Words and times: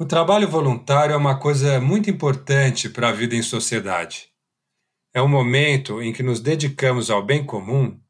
O 0.00 0.06
trabalho 0.06 0.48
voluntário 0.48 1.12
é 1.12 1.16
uma 1.16 1.38
coisa 1.38 1.78
muito 1.78 2.08
importante 2.08 2.88
para 2.88 3.10
a 3.10 3.12
vida 3.12 3.36
em 3.36 3.42
sociedade. 3.42 4.30
É 5.12 5.20
um 5.20 5.28
momento 5.28 6.00
em 6.00 6.10
que 6.10 6.22
nos 6.22 6.40
dedicamos 6.40 7.10
ao 7.10 7.22
bem 7.22 7.44
comum 7.44 8.00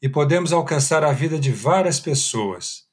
e 0.00 0.08
podemos 0.08 0.52
alcançar 0.52 1.02
a 1.02 1.10
vida 1.10 1.40
de 1.40 1.50
várias 1.50 1.98
pessoas, 1.98 2.84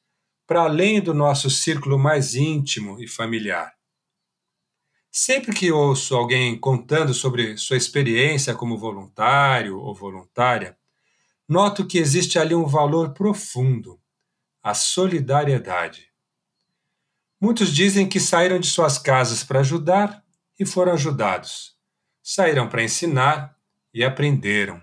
para 0.47 0.63
além 0.63 0.99
do 0.99 1.13
nosso 1.13 1.51
círculo 1.51 1.99
mais 1.99 2.33
íntimo 2.33 2.99
e 2.99 3.07
familiar. 3.07 3.71
Sempre 5.12 5.53
que 5.53 5.71
ouço 5.71 6.15
alguém 6.15 6.58
contando 6.60 7.13
sobre 7.13 7.58
sua 7.58 7.78
experiência 7.78 8.55
como 8.55 8.76
voluntário 8.76 9.78
ou 9.78 9.94
voluntária, 9.94 10.76
noto 11.47 11.85
que 11.85 11.99
existe 11.99 12.39
ali 12.39 12.55
um 12.55 12.65
valor 12.65 13.13
profundo, 13.13 14.01
a 14.63 14.74
solidariedade. 14.74 16.06
Muitos 17.40 17.73
dizem 17.73 18.09
que 18.09 18.20
saíram 18.20 18.59
de 18.59 18.67
suas 18.67 18.98
casas 18.98 19.44
para 19.44 19.59
ajudar 19.59 20.23
e 20.59 20.66
foram 20.66 20.93
ajudados. 20.93 21.75
Saíram 22.23 22.67
para 22.67 22.84
ensinar 22.84 23.55
e 23.94 24.03
aprenderam. 24.03 24.81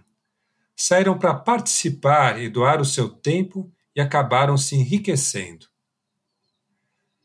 Saíram 0.76 1.18
para 1.18 1.34
participar 1.34 2.40
e 2.40 2.48
doar 2.48 2.80
o 2.80 2.84
seu 2.84 3.08
tempo 3.08 3.72
e 3.94 4.00
acabaram 4.00 4.56
se 4.56 4.76
enriquecendo. 4.76 5.66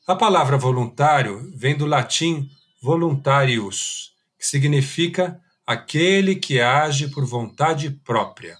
A 0.08 0.16
palavra 0.16 0.58
voluntário 0.58 1.52
vem 1.56 1.78
do 1.78 1.86
latim 1.86 2.50
voluntarius, 2.82 4.16
que 4.38 4.48
significa 4.48 5.40
aquele 5.66 6.36
que 6.36 6.60
age 6.60 7.10
por 7.10 7.24
vontade 7.26 7.92
própria. 7.92 8.58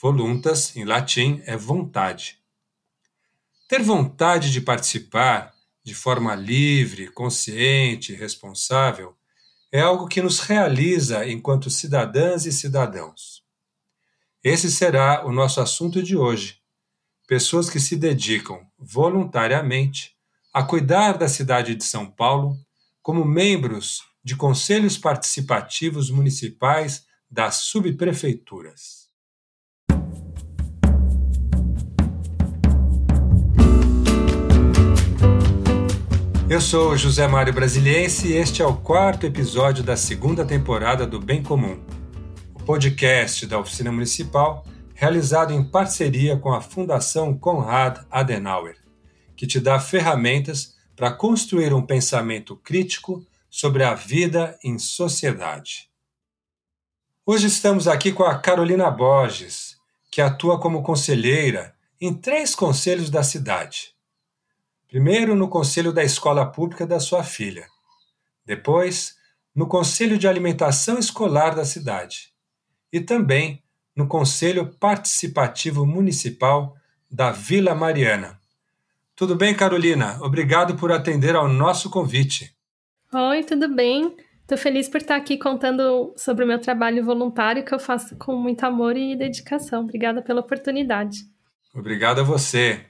Voluntas, 0.00 0.74
em 0.74 0.84
latim, 0.84 1.42
é 1.44 1.54
vontade. 1.54 2.38
Ter 3.68 3.82
vontade 3.82 4.50
de 4.50 4.60
participar 4.60 5.54
de 5.82 5.94
forma 5.94 6.34
livre, 6.34 7.08
consciente 7.08 8.14
responsável 8.14 9.16
é 9.72 9.80
algo 9.80 10.08
que 10.08 10.20
nos 10.20 10.40
realiza 10.40 11.26
enquanto 11.28 11.70
cidadãs 11.70 12.44
e 12.44 12.52
cidadãos. 12.52 13.44
Esse 14.42 14.70
será 14.70 15.24
o 15.24 15.32
nosso 15.32 15.60
assunto 15.60 16.02
de 16.02 16.16
hoje. 16.16 16.60
Pessoas 17.26 17.70
que 17.70 17.78
se 17.78 17.96
dedicam 17.96 18.66
voluntariamente 18.78 20.16
a 20.52 20.62
cuidar 20.62 21.16
da 21.16 21.28
cidade 21.28 21.74
de 21.74 21.84
São 21.84 22.10
Paulo 22.10 22.56
como 23.02 23.24
membros 23.24 24.02
de 24.24 24.34
conselhos 24.34 24.98
participativos 24.98 26.10
municipais 26.10 27.06
das 27.30 27.56
subprefeituras. 27.56 29.09
Eu 36.50 36.60
sou 36.60 36.96
José 36.96 37.28
Mário 37.28 37.52
Brasiliense 37.52 38.26
e 38.26 38.32
este 38.32 38.60
é 38.60 38.66
o 38.66 38.76
quarto 38.76 39.24
episódio 39.24 39.84
da 39.84 39.96
segunda 39.96 40.44
temporada 40.44 41.06
do 41.06 41.20
Bem 41.20 41.44
Comum, 41.44 41.80
o 42.52 42.64
podcast 42.64 43.46
da 43.46 43.56
Oficina 43.56 43.92
Municipal 43.92 44.66
realizado 44.92 45.52
em 45.52 45.62
parceria 45.62 46.36
com 46.36 46.52
a 46.52 46.60
Fundação 46.60 47.38
Konrad 47.38 47.98
Adenauer, 48.10 48.76
que 49.36 49.46
te 49.46 49.60
dá 49.60 49.78
ferramentas 49.78 50.74
para 50.96 51.12
construir 51.12 51.72
um 51.72 51.86
pensamento 51.86 52.56
crítico 52.56 53.24
sobre 53.48 53.84
a 53.84 53.94
vida 53.94 54.58
em 54.64 54.76
sociedade. 54.76 55.88
Hoje 57.24 57.46
estamos 57.46 57.86
aqui 57.86 58.10
com 58.10 58.24
a 58.24 58.36
Carolina 58.36 58.90
Borges, 58.90 59.76
que 60.10 60.20
atua 60.20 60.58
como 60.58 60.82
conselheira 60.82 61.76
em 62.00 62.12
três 62.12 62.56
conselhos 62.56 63.08
da 63.08 63.22
cidade 63.22 63.99
Primeiro, 64.90 65.36
no 65.36 65.48
conselho 65.48 65.92
da 65.92 66.02
escola 66.02 66.44
pública 66.44 66.84
da 66.84 66.98
sua 66.98 67.22
filha. 67.22 67.68
Depois, 68.44 69.14
no 69.54 69.68
conselho 69.68 70.18
de 70.18 70.26
alimentação 70.26 70.98
escolar 70.98 71.54
da 71.54 71.64
cidade. 71.64 72.32
E 72.92 73.00
também 73.00 73.62
no 73.94 74.08
conselho 74.08 74.66
participativo 74.80 75.86
municipal 75.86 76.74
da 77.08 77.30
Vila 77.30 77.72
Mariana. 77.72 78.40
Tudo 79.14 79.36
bem, 79.36 79.54
Carolina? 79.54 80.18
Obrigado 80.22 80.74
por 80.74 80.90
atender 80.90 81.36
ao 81.36 81.46
nosso 81.46 81.88
convite. 81.88 82.52
Oi, 83.12 83.44
tudo 83.44 83.72
bem? 83.72 84.16
Estou 84.42 84.58
feliz 84.58 84.88
por 84.88 84.96
estar 84.96 85.14
aqui 85.14 85.38
contando 85.38 86.12
sobre 86.16 86.44
o 86.44 86.48
meu 86.48 86.58
trabalho 86.58 87.04
voluntário 87.04 87.64
que 87.64 87.72
eu 87.72 87.78
faço 87.78 88.16
com 88.16 88.34
muito 88.34 88.64
amor 88.64 88.96
e 88.96 89.14
dedicação. 89.14 89.84
Obrigada 89.84 90.20
pela 90.20 90.40
oportunidade. 90.40 91.18
Obrigado 91.72 92.20
a 92.20 92.24
você. 92.24 92.86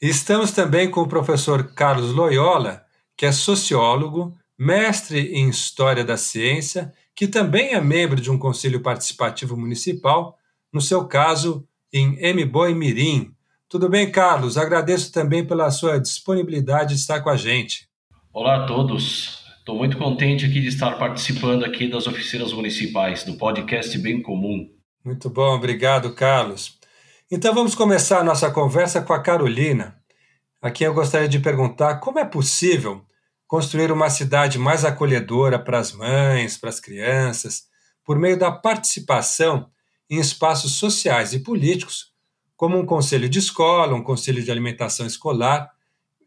Estamos 0.00 0.50
também 0.50 0.90
com 0.90 1.00
o 1.00 1.08
professor 1.08 1.72
Carlos 1.74 2.12
Loyola, 2.12 2.84
que 3.16 3.24
é 3.24 3.32
sociólogo, 3.32 4.36
mestre 4.58 5.32
em 5.32 5.48
História 5.48 6.04
da 6.04 6.16
Ciência, 6.16 6.92
que 7.14 7.28
também 7.28 7.74
é 7.74 7.80
membro 7.80 8.20
de 8.20 8.30
um 8.30 8.38
conselho 8.38 8.80
participativo 8.80 9.56
municipal, 9.56 10.36
no 10.72 10.80
seu 10.80 11.06
caso, 11.06 11.66
em 11.92 12.18
Mboi 12.34 12.74
Mirim. 12.74 13.32
Tudo 13.68 13.88
bem, 13.88 14.10
Carlos? 14.10 14.58
Agradeço 14.58 15.12
também 15.12 15.46
pela 15.46 15.70
sua 15.70 15.98
disponibilidade 15.98 16.94
de 16.94 17.00
estar 17.00 17.20
com 17.20 17.30
a 17.30 17.36
gente. 17.36 17.88
Olá 18.32 18.64
a 18.64 18.66
todos. 18.66 19.44
Estou 19.58 19.76
muito 19.76 19.96
contente 19.96 20.44
aqui 20.44 20.60
de 20.60 20.68
estar 20.68 20.98
participando 20.98 21.64
aqui 21.64 21.88
das 21.88 22.06
oficinas 22.06 22.52
municipais 22.52 23.24
do 23.24 23.34
podcast 23.34 23.96
Bem 23.98 24.20
Comum. 24.20 24.68
Muito 25.04 25.30
bom, 25.30 25.54
obrigado, 25.54 26.12
Carlos. 26.14 26.78
Então 27.30 27.54
vamos 27.54 27.74
começar 27.74 28.18
a 28.18 28.24
nossa 28.24 28.50
conversa 28.50 29.00
com 29.00 29.14
a 29.14 29.18
Carolina. 29.18 29.96
Aqui 30.60 30.84
eu 30.84 30.92
gostaria 30.92 31.26
de 31.26 31.38
perguntar 31.38 31.94
como 31.96 32.18
é 32.18 32.24
possível 32.24 33.02
construir 33.46 33.90
uma 33.90 34.10
cidade 34.10 34.58
mais 34.58 34.84
acolhedora 34.84 35.58
para 35.58 35.78
as 35.78 35.90
mães, 35.90 36.58
para 36.58 36.68
as 36.68 36.78
crianças, 36.78 37.62
por 38.04 38.18
meio 38.18 38.38
da 38.38 38.52
participação 38.52 39.70
em 40.10 40.20
espaços 40.20 40.72
sociais 40.72 41.32
e 41.32 41.38
políticos, 41.38 42.12
como 42.58 42.78
um 42.78 42.84
conselho 42.84 43.26
de 43.26 43.38
escola, 43.38 43.94
um 43.94 44.02
conselho 44.02 44.42
de 44.42 44.50
alimentação 44.50 45.06
escolar 45.06 45.70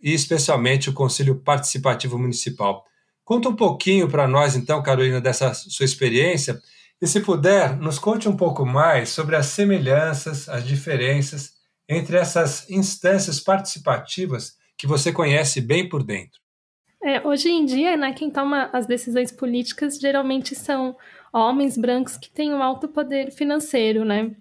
e 0.01 0.15
especialmente 0.15 0.89
o 0.89 0.93
conselho 0.93 1.35
participativo 1.35 2.17
municipal. 2.17 2.83
Conta 3.23 3.49
um 3.49 3.55
pouquinho 3.55 4.09
para 4.09 4.27
nós, 4.27 4.55
então, 4.55 4.81
Carolina, 4.81 5.21
dessa 5.21 5.53
sua 5.53 5.85
experiência 5.85 6.59
e, 7.01 7.07
se 7.07 7.21
puder, 7.21 7.77
nos 7.77 7.99
conte 7.99 8.27
um 8.27 8.35
pouco 8.35 8.65
mais 8.65 9.09
sobre 9.09 9.35
as 9.35 9.47
semelhanças, 9.47 10.49
as 10.49 10.65
diferenças 10.65 11.53
entre 11.87 12.17
essas 12.17 12.69
instâncias 12.69 13.39
participativas 13.39 14.57
que 14.77 14.87
você 14.87 15.11
conhece 15.11 15.61
bem 15.61 15.87
por 15.87 16.03
dentro. 16.03 16.39
É, 17.01 17.25
hoje 17.25 17.49
em 17.49 17.65
dia, 17.65 17.95
né, 17.95 18.11
quem 18.13 18.29
toma 18.29 18.69
as 18.73 18.87
decisões 18.87 19.31
políticas 19.31 19.97
geralmente 19.99 20.55
são 20.55 20.95
homens 21.31 21.77
brancos 21.77 22.17
que 22.17 22.29
têm 22.29 22.53
um 22.53 22.63
alto 22.63 22.87
poder 22.87 23.31
financeiro, 23.31 24.03
né? 24.03 24.35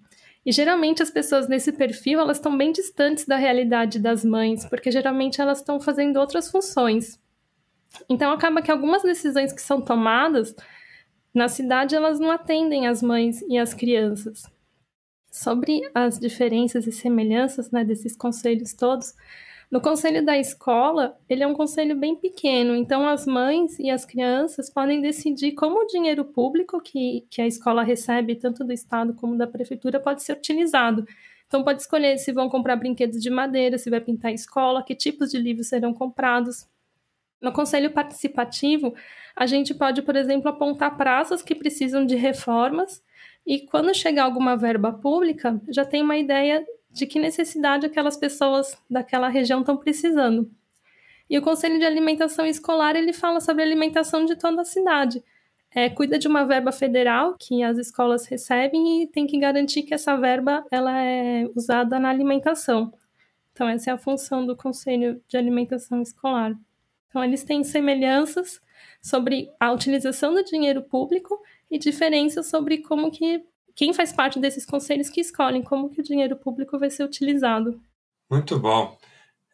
E 0.45 0.51
geralmente 0.51 1.03
as 1.03 1.11
pessoas 1.11 1.47
nesse 1.47 1.71
perfil, 1.73 2.19
elas 2.19 2.37
estão 2.37 2.57
bem 2.57 2.71
distantes 2.71 3.25
da 3.25 3.35
realidade 3.35 3.99
das 3.99 4.23
mães, 4.23 4.65
porque 4.65 4.89
geralmente 4.89 5.41
elas 5.41 5.59
estão 5.59 5.79
fazendo 5.79 6.17
outras 6.17 6.49
funções. 6.49 7.19
Então 8.09 8.31
acaba 8.31 8.61
que 8.61 8.71
algumas 8.71 9.03
decisões 9.03 9.51
que 9.53 9.61
são 9.61 9.81
tomadas 9.81 10.55
na 11.37 11.47
cidade, 11.47 11.95
elas 11.95 12.19
não 12.19 12.31
atendem 12.31 12.87
as 12.87 13.01
mães 13.01 13.41
e 13.43 13.57
as 13.57 13.73
crianças. 13.73 14.43
Sobre 15.31 15.81
as 15.93 16.19
diferenças 16.19 16.87
e 16.87 16.91
semelhanças 16.91 17.69
né, 17.69 17.85
desses 17.85 18.15
conselhos 18.15 18.73
todos, 18.73 19.13
no 19.69 19.81
conselho 19.81 20.25
da 20.25 20.37
escola, 20.37 21.17
ele 21.27 21.43
é 21.43 21.47
um 21.47 21.53
conselho 21.53 21.95
bem 21.95 22.15
pequeno, 22.15 22.73
então 22.73 23.05
as 23.05 23.25
mães 23.25 23.77
e 23.77 23.89
as 23.89 24.05
crianças 24.05 24.69
podem 24.69 25.01
decidir 25.01 25.51
como 25.51 25.81
o 25.81 25.87
dinheiro 25.87 26.23
público 26.23 26.79
que, 26.81 27.27
que 27.29 27.41
a 27.41 27.47
escola 27.47 27.83
recebe, 27.83 28.35
tanto 28.35 28.63
do 28.63 28.71
Estado 28.71 29.13
como 29.13 29.37
da 29.37 29.45
prefeitura, 29.45 29.99
pode 29.99 30.23
ser 30.23 30.33
utilizado. 30.33 31.05
Então, 31.47 31.63
pode 31.63 31.81
escolher 31.81 32.17
se 32.17 32.31
vão 32.31 32.49
comprar 32.49 32.77
brinquedos 32.77 33.21
de 33.21 33.29
madeira, 33.29 33.77
se 33.77 33.89
vai 33.89 34.01
pintar 34.01 34.31
a 34.31 34.33
escola, 34.33 34.83
que 34.83 34.95
tipos 34.95 35.31
de 35.31 35.37
livros 35.37 35.67
serão 35.67 35.93
comprados. 35.93 36.65
No 37.41 37.51
conselho 37.51 37.91
participativo, 37.91 38.95
a 39.35 39.45
gente 39.45 39.73
pode, 39.73 40.01
por 40.01 40.15
exemplo, 40.15 40.49
apontar 40.49 40.97
praças 40.97 41.41
que 41.41 41.53
precisam 41.53 42.05
de 42.05 42.15
reformas 42.15 43.03
e 43.47 43.61
quando 43.61 43.95
chegar 43.95 44.23
alguma 44.23 44.57
verba 44.57 44.91
pública, 44.91 45.61
já 45.69 45.85
tem 45.85 46.01
uma 46.01 46.17
ideia 46.17 46.65
de 46.91 47.05
que 47.05 47.17
necessidade 47.17 47.85
aquelas 47.85 48.17
pessoas 48.17 48.77
daquela 48.89 49.29
região 49.29 49.61
estão 49.61 49.77
precisando. 49.77 50.51
E 51.29 51.37
o 51.37 51.41
Conselho 51.41 51.79
de 51.79 51.85
Alimentação 51.85 52.45
Escolar 52.45 52.97
ele 52.97 53.13
fala 53.13 53.39
sobre 53.39 53.63
a 53.63 53.65
alimentação 53.65 54.25
de 54.25 54.35
toda 54.35 54.61
a 54.61 54.65
cidade. 54.65 55.23
É, 55.71 55.89
cuida 55.89 56.19
de 56.19 56.27
uma 56.27 56.43
verba 56.43 56.73
federal 56.73 57.35
que 57.39 57.63
as 57.63 57.77
escolas 57.77 58.25
recebem 58.25 59.03
e 59.03 59.07
tem 59.07 59.25
que 59.25 59.39
garantir 59.39 59.83
que 59.83 59.93
essa 59.93 60.17
verba 60.17 60.65
ela 60.69 61.01
é 61.01 61.49
usada 61.55 61.99
na 61.99 62.09
alimentação. 62.09 62.91
Então 63.53 63.67
essa 63.69 63.91
é 63.91 63.93
a 63.93 63.97
função 63.97 64.45
do 64.45 64.57
Conselho 64.57 65.21
de 65.27 65.37
Alimentação 65.37 66.01
Escolar. 66.01 66.53
Então, 67.07 67.23
eles 67.23 67.43
têm 67.43 67.63
semelhanças 67.63 68.61
sobre 69.01 69.49
a 69.59 69.71
utilização 69.71 70.33
do 70.33 70.43
dinheiro 70.43 70.81
público 70.83 71.39
e 71.69 71.77
diferenças 71.77 72.47
sobre 72.47 72.79
como 72.79 73.11
que 73.11 73.43
quem 73.75 73.93
faz 73.93 74.11
parte 74.11 74.39
desses 74.39 74.65
conselhos 74.65 75.09
que 75.09 75.21
escolhem 75.21 75.61
como 75.61 75.89
que 75.89 76.01
o 76.01 76.03
dinheiro 76.03 76.35
público 76.35 76.79
vai 76.79 76.89
ser 76.89 77.03
utilizado. 77.03 77.79
Muito 78.29 78.59
bom. 78.59 78.97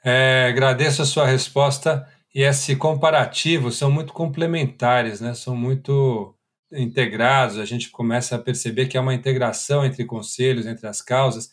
É, 0.04 0.48
agradeço 0.50 1.02
a 1.02 1.06
sua 1.06 1.26
resposta 1.26 2.08
e 2.34 2.42
esse 2.42 2.76
comparativo 2.76 3.72
são 3.72 3.92
muito 3.92 4.14
complementares, 4.14 5.22
né? 5.22 5.34
São 5.34 5.56
muito 5.56 6.36
integrados. 6.72 7.60
A 7.60 7.66
gente 7.66 7.90
começa 7.92 8.36
a 8.36 8.40
perceber 8.40 8.88
que 8.88 8.98
há 8.98 9.02
uma 9.02 9.14
integração 9.14 9.86
entre 9.86 10.06
conselhos, 10.06 10.66
entre 10.66 10.88
as 10.88 11.02
causas. 11.02 11.52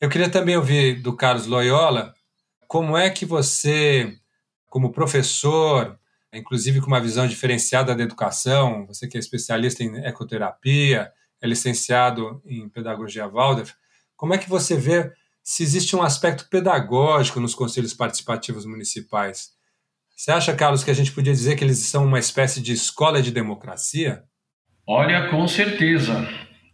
Eu 0.00 0.08
queria 0.08 0.30
também 0.30 0.56
ouvir 0.56 1.00
do 1.02 1.14
Carlos 1.14 1.46
Loyola 1.46 2.14
como 2.66 2.96
é 2.96 3.08
que 3.10 3.24
você, 3.24 4.18
como 4.78 4.92
professor, 4.92 5.98
inclusive 6.32 6.80
com 6.80 6.86
uma 6.86 7.00
visão 7.00 7.26
diferenciada 7.26 7.96
da 7.96 8.02
educação, 8.04 8.86
você 8.86 9.08
que 9.08 9.16
é 9.16 9.20
especialista 9.20 9.82
em 9.82 9.96
ecoterapia, 10.06 11.10
é 11.42 11.48
licenciado 11.48 12.40
em 12.46 12.68
pedagogia 12.68 13.26
Waldorf, 13.26 13.72
como 14.16 14.34
é 14.34 14.38
que 14.38 14.48
você 14.48 14.76
vê 14.76 15.10
se 15.42 15.64
existe 15.64 15.96
um 15.96 16.02
aspecto 16.02 16.48
pedagógico 16.48 17.40
nos 17.40 17.56
conselhos 17.56 17.92
participativos 17.92 18.64
municipais? 18.64 19.48
Você 20.14 20.30
acha, 20.30 20.54
Carlos, 20.54 20.84
que 20.84 20.92
a 20.92 20.94
gente 20.94 21.10
podia 21.10 21.32
dizer 21.32 21.56
que 21.56 21.64
eles 21.64 21.78
são 21.78 22.04
uma 22.04 22.20
espécie 22.20 22.60
de 22.60 22.72
escola 22.72 23.20
de 23.20 23.32
democracia? 23.32 24.22
Olha, 24.86 25.28
com 25.28 25.48
certeza. 25.48 26.28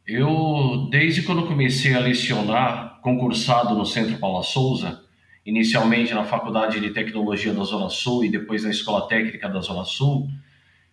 Eu, 0.07 0.89
desde 0.91 1.23
quando 1.23 1.47
comecei 1.47 1.95
a 1.95 2.01
lecionar, 2.01 3.01
concursado 3.01 3.75
no 3.75 3.87
Centro 3.87 4.19
Paula 4.19 4.43
Souza, 4.43 5.04
inicialmente 5.45 6.15
na 6.15 6.25
Faculdade 6.25 6.81
de 6.81 6.91
Tecnologia 6.91 7.53
da 7.53 7.65
Zona 7.65 7.91
Sul 7.91 8.25
e 8.25 8.31
depois 8.31 8.65
na 8.65 8.71
Escola 8.71 9.07
Técnica 9.07 9.49
da 9.49 9.61
Zona 9.61 9.85
Sul, 9.85 10.29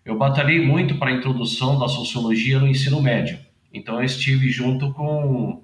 eu 0.03 0.17
batalhei 0.17 0.59
muito 0.65 0.95
para 0.95 1.11
a 1.11 1.13
introdução 1.13 1.79
da 1.79 1.87
sociologia 1.87 2.59
no 2.59 2.67
ensino 2.67 3.01
médio. 3.01 3.39
Então, 3.73 3.95
eu 3.95 4.03
estive 4.03 4.49
junto 4.49 4.91
com 4.93 5.63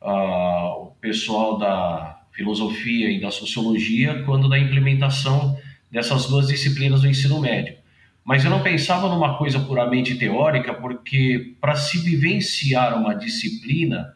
uh, 0.00 0.82
o 0.82 0.92
pessoal 1.00 1.58
da 1.58 2.22
filosofia 2.32 3.10
e 3.10 3.20
da 3.20 3.30
sociologia 3.30 4.22
quando 4.24 4.48
da 4.48 4.58
implementação 4.58 5.56
dessas 5.90 6.26
duas 6.26 6.48
disciplinas 6.48 7.02
do 7.02 7.08
ensino 7.08 7.40
médio. 7.40 7.76
Mas 8.24 8.44
eu 8.44 8.50
não 8.50 8.62
pensava 8.62 9.08
numa 9.08 9.36
coisa 9.36 9.60
puramente 9.60 10.14
teórica, 10.16 10.72
porque 10.72 11.54
para 11.60 11.76
se 11.76 11.98
vivenciar 11.98 12.98
uma 12.98 13.14
disciplina, 13.14 14.14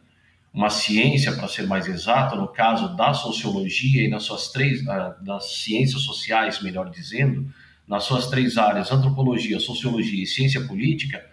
uma 0.53 0.69
ciência, 0.69 1.31
para 1.33 1.47
ser 1.47 1.67
mais 1.67 1.87
exato, 1.87 2.35
no 2.35 2.47
caso 2.47 2.95
da 2.95 3.13
sociologia 3.13 4.03
e 4.03 4.07
nas 4.07 4.23
suas 4.23 4.49
três, 4.49 4.87
ah, 4.87 5.15
das 5.21 5.57
ciências 5.57 6.01
sociais, 6.01 6.61
melhor 6.61 6.89
dizendo, 6.89 7.47
nas 7.87 8.03
suas 8.03 8.27
três 8.27 8.57
áreas, 8.57 8.91
antropologia, 8.91 9.59
sociologia 9.59 10.23
e 10.23 10.27
ciência 10.27 10.61
política, 10.61 11.23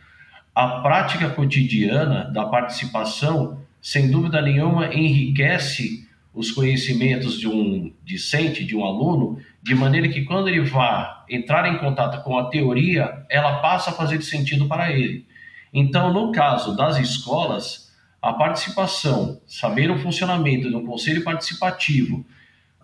a 0.54 0.80
prática 0.80 1.28
cotidiana 1.30 2.24
da 2.32 2.46
participação, 2.46 3.60
sem 3.80 4.10
dúvida 4.10 4.40
nenhuma, 4.40 4.94
enriquece 4.94 6.06
os 6.32 6.50
conhecimentos 6.50 7.38
de 7.38 7.48
um 7.48 7.92
discente, 8.04 8.64
de 8.64 8.76
um 8.76 8.84
aluno, 8.84 9.38
de 9.62 9.74
maneira 9.74 10.08
que 10.08 10.22
quando 10.22 10.48
ele 10.48 10.60
vá 10.60 11.24
entrar 11.28 11.66
em 11.66 11.78
contato 11.78 12.22
com 12.22 12.38
a 12.38 12.48
teoria, 12.50 13.24
ela 13.30 13.60
passa 13.60 13.90
a 13.90 13.92
fazer 13.92 14.22
sentido 14.22 14.66
para 14.66 14.92
ele. 14.92 15.26
Então, 15.72 16.12
no 16.12 16.32
caso 16.32 16.76
das 16.76 16.98
escolas, 16.98 17.85
a 18.26 18.32
participação, 18.32 19.40
saber 19.46 19.88
o 19.88 19.98
funcionamento 19.98 20.68
um 20.76 20.84
conselho 20.84 21.22
participativo, 21.22 22.26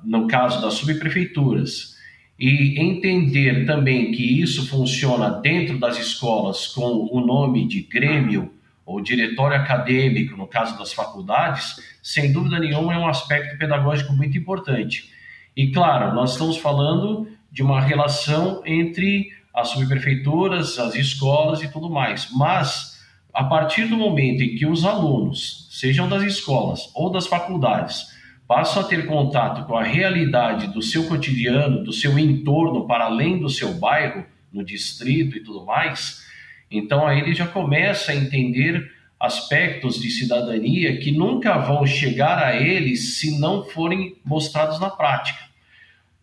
no 0.05 0.29
caso 0.29 0.62
das 0.62 0.75
subprefeituras, 0.75 1.97
e 2.39 2.81
entender 2.81 3.67
também 3.67 4.12
que 4.12 4.41
isso 4.41 4.69
funciona 4.69 5.31
dentro 5.31 5.79
das 5.79 5.99
escolas 5.99 6.69
com 6.69 7.09
o 7.11 7.21
nome 7.21 7.67
de 7.67 7.83
grêmio 7.83 8.53
ou 8.87 9.00
diretório 9.00 9.56
acadêmico, 9.56 10.37
no 10.37 10.47
caso 10.47 10.79
das 10.79 10.93
faculdades, 10.93 11.75
sem 12.00 12.33
dúvida 12.33 12.61
nenhuma 12.61 12.95
é 12.95 12.99
um 12.99 13.09
aspecto 13.09 13.59
pedagógico 13.59 14.12
muito 14.12 14.38
importante. 14.38 15.11
E 15.56 15.73
claro, 15.73 16.15
nós 16.15 16.33
estamos 16.33 16.56
falando 16.56 17.27
de 17.50 17.65
uma 17.65 17.81
relação 17.81 18.62
entre 18.65 19.33
as 19.53 19.71
subprefeituras, 19.71 20.79
as 20.79 20.95
escolas 20.95 21.62
e 21.62 21.69
tudo 21.69 21.91
mais, 21.91 22.29
mas 22.33 22.92
a 23.32 23.44
partir 23.44 23.87
do 23.87 23.96
momento 23.96 24.43
em 24.43 24.55
que 24.55 24.67
os 24.67 24.84
alunos, 24.84 25.69
sejam 25.70 26.08
das 26.08 26.23
escolas 26.23 26.90
ou 26.94 27.11
das 27.11 27.26
faculdades, 27.26 28.06
passam 28.46 28.82
a 28.82 28.84
ter 28.84 29.06
contato 29.06 29.67
com 29.67 29.76
a 29.76 29.82
realidade 29.82 30.67
do 30.67 30.82
seu 30.82 31.08
cotidiano, 31.08 31.82
do 31.82 31.93
seu 31.93 32.19
entorno, 32.19 32.87
para 32.87 33.06
além 33.06 33.38
do 33.38 33.49
seu 33.49 33.75
bairro, 33.75 34.25
no 34.52 34.62
distrito 34.62 35.37
e 35.37 35.43
tudo 35.43 35.64
mais, 35.64 36.23
então 36.70 37.06
aí 37.06 37.20
ele 37.20 37.34
já 37.34 37.46
começa 37.46 38.12
a 38.12 38.14
entender 38.14 38.90
aspectos 39.19 40.00
de 40.00 40.11
cidadania 40.11 40.99
que 40.99 41.12
nunca 41.12 41.56
vão 41.58 41.87
chegar 41.87 42.38
a 42.43 42.56
ele 42.56 42.96
se 42.96 43.38
não 43.38 43.64
forem 43.64 44.17
mostrados 44.25 44.81
na 44.81 44.90
prática. 44.90 45.38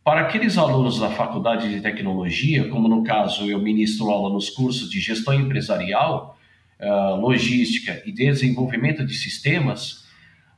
Para 0.04 0.22
aqueles 0.22 0.58
alunos 0.58 1.00
da 1.00 1.10
faculdade 1.10 1.70
de 1.70 1.82
tecnologia, 1.82 2.68
como 2.68 2.88
no 2.88 3.04
caso 3.04 3.50
eu 3.50 3.60
ministro 3.60 4.10
aula 4.10 4.34
nos 4.34 4.50
cursos 4.50 4.90
de 4.90 5.00
gestão 5.00 5.34
empresarial, 5.34 6.38
eh, 6.80 6.90
logística 7.20 8.02
e 8.06 8.12
desenvolvimento 8.12 9.06
de 9.06 9.14
sistemas, 9.14 10.06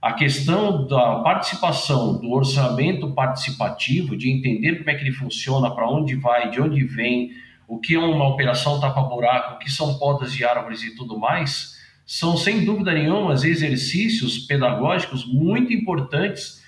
a 0.02 0.14
questão 0.14 0.86
da 0.86 1.20
participação, 1.22 2.20
do 2.20 2.32
orçamento 2.32 3.12
participativo, 3.12 4.16
de 4.16 4.32
entender 4.32 4.78
como 4.78 4.90
é 4.92 4.96
que 4.96 5.04
ele 5.04 5.12
funciona, 5.12 5.74
para 5.74 5.90
onde 5.90 6.16
vai, 6.16 6.52
de 6.52 6.62
onde 6.62 6.84
vem, 6.84 7.32
o 7.68 7.80
que 7.80 7.96
é 7.96 8.00
uma 8.00 8.28
operação 8.28 8.80
tapa-buraco, 8.80 9.56
o 9.56 9.58
que 9.58 9.72
são 9.72 9.98
podas 9.98 10.34
de 10.34 10.46
árvores 10.46 10.84
e 10.84 10.96
tudo 10.96 11.18
mais, 11.18 11.76
são 12.06 12.38
sem 12.38 12.66
dúvida 12.66 12.94
nenhuma 12.94 13.34
exercícios 13.34 14.38
pedagógicos 14.38 15.26
muito 15.26 15.74
importantes 15.74 16.62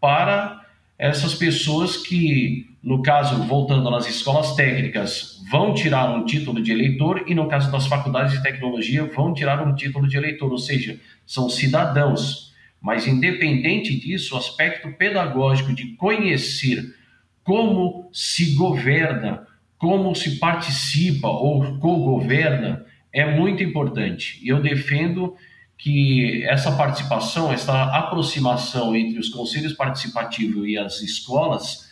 para 0.00 0.67
essas 0.98 1.34
pessoas 1.34 1.96
que, 1.96 2.66
no 2.82 3.02
caso, 3.02 3.44
voltando 3.44 3.90
nas 3.90 4.08
escolas 4.08 4.54
técnicas, 4.56 5.40
vão 5.50 5.72
tirar 5.72 6.10
um 6.10 6.24
título 6.24 6.60
de 6.60 6.72
eleitor 6.72 7.24
e, 7.26 7.34
no 7.34 7.46
caso 7.46 7.70
das 7.70 7.86
faculdades 7.86 8.32
de 8.32 8.42
tecnologia, 8.42 9.04
vão 9.04 9.32
tirar 9.32 9.66
um 9.66 9.74
título 9.74 10.08
de 10.08 10.16
eleitor, 10.16 10.50
ou 10.50 10.58
seja, 10.58 10.98
são 11.24 11.48
cidadãos 11.48 12.48
mas, 12.80 13.06
independente 13.06 13.98
disso, 13.98 14.34
o 14.34 14.38
aspecto 14.38 14.92
pedagógico 14.92 15.74
de 15.74 15.94
conhecer 15.96 16.94
como 17.42 18.08
se 18.12 18.54
governa, 18.54 19.46
como 19.76 20.14
se 20.14 20.38
participa 20.38 21.28
ou 21.28 21.78
co-governa, 21.78 22.84
é 23.12 23.24
muito 23.24 23.62
importante. 23.62 24.38
E 24.42 24.48
eu 24.48 24.60
defendo 24.60 25.34
que 25.78 26.44
essa 26.44 26.72
participação, 26.72 27.52
essa 27.52 27.84
aproximação 27.84 28.96
entre 28.96 29.18
os 29.18 29.28
conselhos 29.28 29.72
participativos 29.72 30.66
e 30.66 30.76
as 30.76 31.00
escolas 31.00 31.88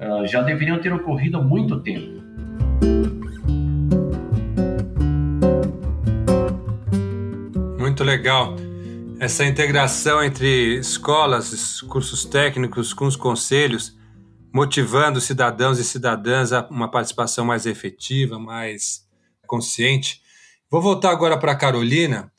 uh, 0.00 0.26
já 0.26 0.42
deveriam 0.42 0.80
ter 0.80 0.92
ocorrido 0.92 1.36
há 1.36 1.42
muito 1.42 1.78
tempo. 1.80 2.24
Muito 7.78 8.02
legal 8.02 8.56
essa 9.18 9.44
integração 9.44 10.22
entre 10.22 10.78
escolas, 10.78 11.80
cursos 11.82 12.24
técnicos 12.24 12.92
com 12.92 13.06
os 13.06 13.16
conselhos, 13.16 13.96
motivando 14.52 15.20
cidadãos 15.20 15.78
e 15.78 15.84
cidadãs 15.84 16.52
a 16.52 16.66
uma 16.70 16.90
participação 16.90 17.44
mais 17.44 17.64
efetiva, 17.64 18.38
mais 18.38 19.06
consciente. 19.46 20.20
Vou 20.70 20.82
voltar 20.82 21.10
agora 21.10 21.38
para 21.38 21.52
a 21.52 21.56
Carolina, 21.56 22.30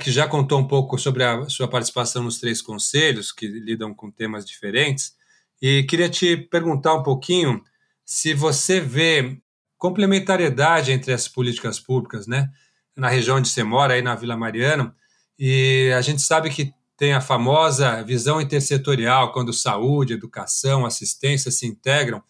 que 0.00 0.10
já 0.10 0.28
contou 0.28 0.58
um 0.58 0.66
pouco 0.66 0.98
sobre 0.98 1.24
a 1.24 1.48
sua 1.48 1.66
participação 1.68 2.22
nos 2.22 2.38
três 2.38 2.60
conselhos, 2.60 3.32
que 3.32 3.46
lidam 3.46 3.94
com 3.94 4.10
temas 4.10 4.44
diferentes, 4.44 5.14
e 5.60 5.82
queria 5.84 6.08
te 6.08 6.36
perguntar 6.36 6.94
um 6.94 7.02
pouquinho 7.02 7.62
se 8.04 8.34
você 8.34 8.80
vê 8.80 9.38
complementariedade 9.78 10.92
entre 10.92 11.12
as 11.12 11.26
políticas 11.28 11.80
públicas, 11.80 12.26
né? 12.26 12.50
Na 12.96 13.08
região 13.08 13.38
onde 13.38 13.48
você 13.48 13.62
mora, 13.62 13.94
aí 13.94 14.02
na 14.02 14.14
Vila 14.14 14.36
Mariana, 14.36 14.94
e 15.38 15.90
a 15.96 16.02
gente 16.02 16.20
sabe 16.20 16.50
que 16.50 16.72
tem 16.98 17.14
a 17.14 17.20
famosa 17.20 18.02
visão 18.02 18.42
intersetorial, 18.42 19.32
quando 19.32 19.54
saúde, 19.54 20.12
educação, 20.12 20.84
assistência 20.84 21.50
se 21.50 21.66
integram. 21.66 22.22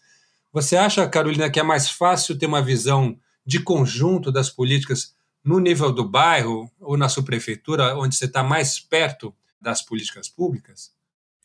Você 0.53 0.77
acha, 0.77 1.07
Carolina, 1.09 1.49
que 1.49 1.59
é 1.59 1.63
mais 1.63 1.89
fácil 1.89 2.37
ter 2.37 2.45
uma 2.45 2.61
visão 2.61 3.17
de 3.45 3.59
conjunto 3.59 4.31
das 4.31 4.49
políticas 4.49 5.13
no 5.43 5.59
nível 5.59 5.91
do 5.91 6.07
bairro 6.07 6.69
ou 6.79 6.97
na 6.97 7.09
sua 7.09 7.23
prefeitura, 7.23 7.97
onde 7.97 8.15
você 8.15 8.25
está 8.25 8.43
mais 8.43 8.79
perto 8.79 9.33
das 9.59 9.81
políticas 9.81 10.29
públicas? 10.29 10.93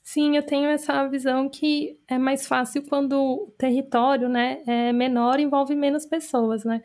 Sim, 0.03 0.37
eu 0.37 0.43
tenho 0.45 0.69
essa 0.69 1.05
visão 1.09 1.49
que 1.49 1.99
é 2.07 2.17
mais 2.17 2.47
fácil 2.47 2.87
quando 2.87 3.21
o 3.21 3.55
território 3.59 4.29
né, 4.29 4.63
é 4.65 4.93
menor 4.93 5.41
envolve 5.41 5.75
menos 5.75 6.07
pessoas. 6.07 6.65
Né? 6.65 6.81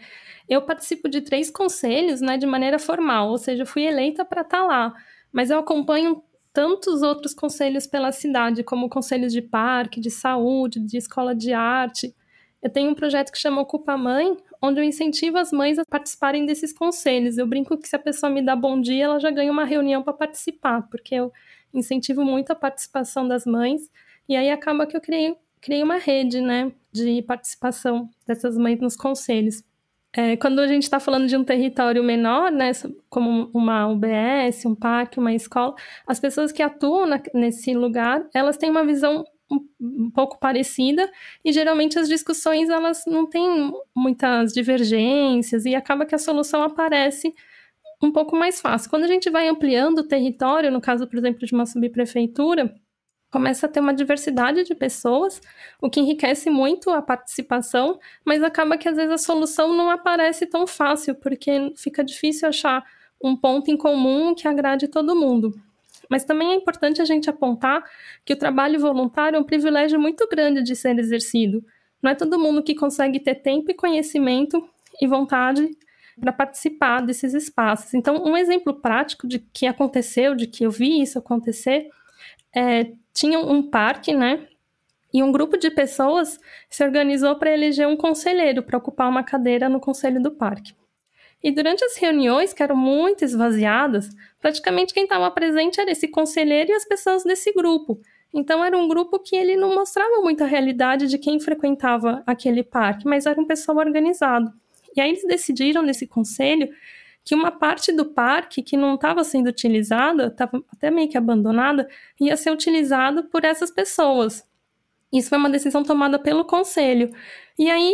Eu 0.50 0.64
participo 0.64 1.08
de 1.08 1.22
três 1.22 1.52
conselhos 1.52 2.20
né, 2.20 2.36
de 2.36 2.48
maneira 2.48 2.80
formal, 2.80 3.30
ou 3.30 3.38
seja, 3.38 3.64
fui 3.64 3.84
eleita 3.84 4.26
para 4.26 4.42
estar 4.42 4.62
tá 4.62 4.66
lá, 4.66 4.94
mas 5.32 5.52
eu 5.52 5.60
acompanho 5.60 6.24
tantos 6.52 7.04
outros 7.04 7.34
conselhos 7.34 7.86
pela 7.86 8.12
cidade, 8.12 8.64
como 8.64 8.90
conselhos 8.90 9.32
de 9.32 9.42
parque, 9.42 10.02
de 10.02 10.10
saúde, 10.10 10.80
de 10.80 10.98
escola 10.98 11.36
de 11.36 11.54
arte. 11.54 12.16
Eu 12.60 12.72
tenho 12.72 12.90
um 12.90 12.96
projeto 12.96 13.32
que 13.32 13.38
chama 13.38 13.62
Ocupa 13.62 13.96
Mãe, 13.96 14.36
onde 14.62 14.80
eu 14.80 14.84
incentivo 14.84 15.38
as 15.38 15.52
mães 15.52 15.80
a 15.80 15.86
participarem 15.86 16.46
desses 16.46 16.72
conselhos. 16.72 17.38
Eu 17.38 17.48
brinco 17.48 17.78
que 17.78 17.88
se 17.88 17.96
a 17.96 18.00
pessoa 18.00 18.30
me 18.30 18.42
dá 18.42 18.56
bom 18.56 18.80
dia, 18.80 19.06
ela 19.06 19.20
já 19.20 19.32
ganha 19.32 19.52
uma 19.52 19.66
reunião 19.66 20.04
para 20.04 20.14
participar, 20.14 20.84
porque 20.90 21.16
eu 21.16 21.32
incentivo 21.74 22.24
muito 22.24 22.52
a 22.52 22.56
participação 22.56 23.28
das 23.28 23.46
mães, 23.46 23.90
e 24.28 24.36
aí 24.36 24.50
acaba 24.50 24.86
que 24.86 24.96
eu 24.96 25.02
criei 25.02 25.36
criei 25.62 25.84
uma 25.84 25.98
rede, 25.98 26.42
né, 26.42 26.72
de 26.92 27.22
participação 27.22 28.10
dessas 28.26 28.58
mães 28.58 28.80
nos 28.80 28.96
conselhos. 28.96 29.64
É, 30.14 30.36
quando 30.36 30.60
a 30.60 30.68
gente 30.68 30.84
está 30.84 31.00
falando 31.00 31.28
de 31.28 31.38
um 31.38 31.44
território 31.44 32.04
menor, 32.04 32.52
né, 32.52 32.72
como 33.10 33.50
uma 33.54 33.88
UBS, 33.88 34.66
um 34.66 34.76
parque, 34.76 35.20
uma 35.20 35.34
escola, 35.34 35.74
as 36.06 36.20
pessoas 36.20 36.52
que 36.52 36.62
atuam 36.62 37.06
na, 37.06 37.22
nesse 37.34 37.74
lugar, 37.74 38.28
elas 38.34 38.58
têm 38.58 38.70
uma 38.70 38.84
visão 38.84 39.24
um, 39.52 39.68
um, 39.80 40.10
pouco 40.10 40.40
parecida 40.40 41.12
e 41.44 41.52
geralmente 41.52 42.00
as 42.00 42.08
discussões 42.08 42.70
elas 42.70 43.04
não 43.06 43.28
têm 43.28 43.74
muitas 43.96 44.54
divergências 44.54 45.66
e 45.66 45.76
acaba 45.76 46.06
que 46.06 46.16
a 46.16 46.20
solução 46.20 46.64
aparece 46.64 47.34
um 48.02 48.12
pouco 48.12 48.36
mais 48.36 48.60
fácil. 48.60 48.90
Quando 48.90 49.04
a 49.04 49.08
gente 49.08 49.30
vai 49.30 49.48
ampliando 49.48 50.00
o 50.00 50.08
território, 50.08 50.72
no 50.72 50.82
caso, 50.82 51.06
por 51.08 51.20
exemplo, 51.20 51.46
de 51.46 51.54
uma 51.54 51.66
subprefeitura, 51.66 52.74
começa 53.32 53.66
a 53.66 53.70
ter 53.70 53.80
uma 53.80 53.94
diversidade 53.94 54.64
de 54.64 54.76
pessoas, 54.76 55.42
o 55.82 55.90
que 55.90 56.00
enriquece 56.00 56.50
muito 56.50 56.90
a 56.90 57.02
participação, 57.02 58.00
mas 58.26 58.44
acaba 58.44 58.78
que 58.78 58.90
às 58.90 58.96
vezes 58.96 59.12
a 59.12 59.18
solução 59.18 59.74
não 59.74 59.90
aparece 59.90 60.46
tão 60.46 60.68
fácil, 60.68 61.16
porque 61.16 61.74
fica 61.78 62.04
difícil 62.04 62.50
achar 62.50 62.84
um 63.24 63.36
ponto 63.36 63.72
em 63.72 63.78
comum 63.78 64.36
que 64.36 64.48
agrade 64.48 64.88
todo 64.88 65.16
mundo. 65.16 65.54
Mas 66.12 66.26
também 66.26 66.52
é 66.52 66.56
importante 66.56 67.02
a 67.02 67.06
gente 67.06 67.30
apontar 67.30 67.82
que 68.26 68.34
o 68.34 68.36
trabalho 68.36 68.78
voluntário 68.78 69.38
é 69.38 69.40
um 69.40 69.46
privilégio 69.46 69.98
muito 69.98 70.28
grande 70.28 70.62
de 70.62 70.76
ser 70.76 71.00
exercido. 71.00 71.64
Não 72.04 72.12
é 72.12 72.16
todo 72.16 72.38
mundo 72.38 72.62
que 72.62 72.76
consegue 72.76 73.18
ter 73.18 73.36
tempo 73.36 73.72
e 73.72 73.74
conhecimento 73.74 74.62
e 75.02 75.08
vontade 75.08 75.70
para 76.20 76.34
participar 76.34 77.00
desses 77.00 77.34
espaços. 77.34 77.94
Então, 77.94 78.22
um 78.26 78.36
exemplo 78.36 78.74
prático 78.74 79.26
de 79.26 79.40
que 79.40 79.66
aconteceu, 79.66 80.36
de 80.36 80.48
que 80.48 80.66
eu 80.66 80.70
vi 80.70 81.02
isso 81.02 81.18
acontecer, 81.18 81.88
é, 82.54 82.92
tinha 83.14 83.40
um 83.40 83.64
parque, 83.64 84.14
né? 84.14 84.46
E 85.14 85.24
um 85.24 85.32
grupo 85.32 85.56
de 85.56 85.72
pessoas 85.72 86.38
se 86.70 86.84
organizou 86.84 87.38
para 87.38 87.54
eleger 87.54 87.88
um 87.88 87.96
conselheiro 87.96 88.62
para 88.62 88.78
ocupar 88.78 89.08
uma 89.08 89.24
cadeira 89.24 89.70
no 89.70 89.80
conselho 89.80 90.22
do 90.22 90.32
parque. 90.32 90.74
E 91.44 91.52
durante 91.52 91.84
as 91.84 91.98
reuniões, 91.98 92.54
que 92.54 92.62
eram 92.62 92.76
muito 92.76 93.26
esvaziadas, 93.26 94.10
praticamente 94.40 94.94
quem 94.94 95.04
estava 95.04 95.30
presente 95.32 95.80
era 95.80 95.92
esse 95.92 96.08
conselheiro 96.08 96.72
e 96.72 96.74
as 96.74 96.86
pessoas 96.86 97.24
desse 97.24 97.52
grupo. 97.52 98.00
Então 98.34 98.64
era 98.64 98.78
um 98.78 98.88
grupo 98.88 99.20
que 99.20 99.36
ele 99.36 99.56
não 99.56 99.76
mostrava 99.76 100.22
muita 100.22 100.46
realidade 100.46 101.08
de 101.08 101.18
quem 101.18 101.40
frequentava 101.40 102.24
aquele 102.26 102.64
parque, 102.64 103.06
mas 103.06 103.26
era 103.26 103.40
um 103.40 103.46
pessoal 103.46 103.78
organizado. 103.78 104.52
E 104.96 105.02
aí 105.02 105.10
eles 105.10 105.26
decidiram 105.26 105.82
nesse 105.82 106.08
conselho 106.08 106.70
que 107.24 107.36
uma 107.36 107.52
parte 107.52 107.92
do 107.92 108.06
parque 108.06 108.64
que 108.64 108.78
não 108.78 108.96
estava 108.96 109.24
sendo 109.24 109.48
utilizada, 109.48 110.28
estava 110.28 110.64
até 110.72 110.90
meio 110.90 111.10
que 111.10 111.18
abandonada, 111.18 111.88
ia 112.20 112.36
ser 112.36 112.52
utilizado 112.52 113.26
por 113.26 113.44
essas 113.44 113.70
pessoas. 113.70 114.44
Isso 115.14 115.30
foi 115.30 115.38
uma 115.38 115.50
decisão 115.50 115.84
tomada 115.84 116.18
pelo 116.18 116.46
conselho. 116.46 117.14
E 117.60 117.70
aí 117.70 117.94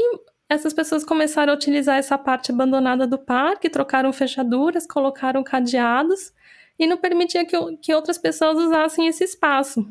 essas 0.50 0.74
pessoas 0.74 1.04
começaram 1.04 1.54
a 1.54 1.56
utilizar 1.56 1.98
essa 1.98 2.18
parte 2.18 2.52
abandonada 2.52 3.06
do 3.06 3.18
parque, 3.18 3.70
trocaram 3.70 4.14
fechaduras, 4.14 4.88
colocaram 4.88 5.44
cadeados 5.44 6.34
e 6.80 6.88
não 6.88 6.98
permitia 6.98 7.46
que, 7.46 7.58
que 7.78 7.94
outras 7.94 8.18
pessoas 8.18 8.58
usassem 8.58 9.08
esse 9.08 9.24
espaço. 9.24 9.86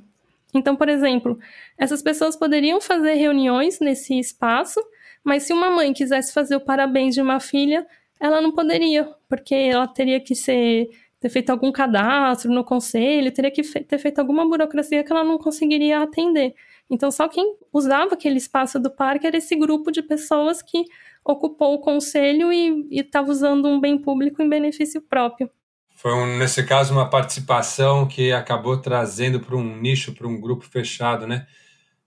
Então, 0.54 0.74
por 0.74 0.88
exemplo, 0.88 1.38
essas 1.76 2.02
pessoas 2.02 2.36
poderiam 2.36 2.80
fazer 2.80 3.14
reuniões 3.14 3.80
nesse 3.80 4.18
espaço, 4.18 4.80
mas 5.22 5.42
se 5.42 5.52
uma 5.52 5.70
mãe 5.70 5.92
quisesse 5.92 6.32
fazer 6.32 6.56
o 6.56 6.60
parabéns 6.60 7.14
de 7.14 7.20
uma 7.20 7.40
filha, 7.40 7.86
ela 8.18 8.40
não 8.40 8.52
poderia, 8.52 9.12
porque 9.28 9.54
ela 9.54 9.86
teria 9.86 10.20
que 10.20 10.34
ser 10.34 10.88
ter 11.18 11.30
feito 11.30 11.50
algum 11.50 11.72
cadastro 11.72 12.52
no 12.52 12.62
conselho, 12.64 13.32
teria 13.32 13.50
que 13.50 13.62
fe 13.62 13.82
ter 13.82 13.98
feito 13.98 14.18
alguma 14.18 14.46
burocracia 14.48 15.02
que 15.02 15.12
ela 15.12 15.24
não 15.24 15.38
conseguiria 15.38 16.00
atender. 16.00 16.54
Então, 16.88 17.10
só 17.10 17.28
quem 17.28 17.56
usava 17.72 18.14
aquele 18.14 18.36
espaço 18.36 18.78
do 18.78 18.90
parque 18.90 19.26
era 19.26 19.36
esse 19.36 19.56
grupo 19.56 19.90
de 19.90 20.02
pessoas 20.02 20.62
que 20.62 20.84
ocupou 21.24 21.74
o 21.74 21.80
conselho 21.80 22.52
e 22.52 22.86
estava 22.92 23.30
usando 23.30 23.66
um 23.66 23.80
bem 23.80 23.98
público 23.98 24.40
em 24.40 24.48
benefício 24.48 25.02
próprio. 25.02 25.50
Foi, 25.96 26.12
um, 26.12 26.38
nesse 26.38 26.62
caso, 26.62 26.92
uma 26.92 27.08
participação 27.08 28.06
que 28.06 28.32
acabou 28.32 28.76
trazendo 28.76 29.40
para 29.40 29.56
um 29.56 29.76
nicho, 29.80 30.12
para 30.14 30.28
um 30.28 30.40
grupo 30.40 30.64
fechado, 30.64 31.26
né? 31.26 31.46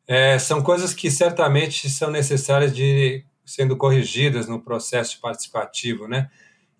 É, 0.08 0.40
são 0.40 0.64
coisas 0.64 0.94
que 0.94 1.12
certamente 1.12 1.90
são 1.90 2.10
necessárias 2.10 2.76
de 2.76 3.26
sendo 3.46 3.76
corrigidas 3.76 4.48
no 4.48 4.62
processo 4.62 5.20
participativo, 5.20 6.08
né? 6.08 6.30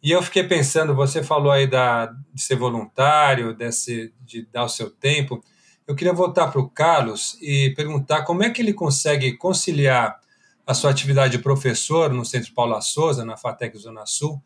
E 0.02 0.12
eu 0.12 0.22
fiquei 0.22 0.44
pensando, 0.44 0.96
você 0.96 1.22
falou 1.22 1.52
aí 1.52 1.68
da, 1.68 2.06
de 2.34 2.42
ser 2.42 2.56
voluntário, 2.56 3.54
desse, 3.54 4.14
de 4.22 4.46
dar 4.46 4.64
o 4.64 4.70
seu 4.70 4.90
tempo. 4.90 5.44
Eu 5.90 5.96
queria 5.96 6.14
voltar 6.14 6.50
para 6.50 6.62
o 6.62 6.70
Carlos 6.70 7.36
e 7.42 7.74
perguntar 7.76 8.22
como 8.22 8.44
é 8.44 8.52
que 8.52 8.62
ele 8.62 8.74
consegue 8.74 9.36
conciliar 9.36 10.20
a 10.68 10.76
sua 10.76 10.92
atividade 10.92 11.36
de 11.36 11.42
professor 11.42 12.14
no 12.14 12.24
Centro 12.24 12.54
Paula 12.54 12.80
Souza, 12.80 13.26
na 13.26 13.36
FATEC 13.36 13.76
Zona 13.76 14.06
Sul, 14.06 14.40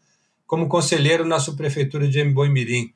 como 0.48 0.70
conselheiro 0.70 1.26
na 1.26 1.42
subprefeitura 1.42 2.08
de 2.08 2.22
Emboimirim. 2.22 2.94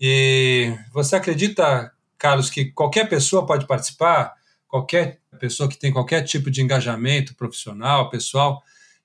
E 0.00 0.74
você 0.94 1.16
acredita, 1.16 1.92
Carlos, 2.16 2.48
que 2.48 2.72
qualquer 2.72 3.06
pessoa 3.06 3.44
pode 3.44 3.66
participar? 3.66 4.32
Qualquer 4.66 5.18
pessoa 5.38 5.68
que 5.68 5.76
tem 5.76 5.92
qualquer 5.92 6.22
tipo 6.22 6.50
de 6.50 6.62
engajamento 6.62 7.34
profissional, 7.34 8.08
pessoal? 8.08 8.62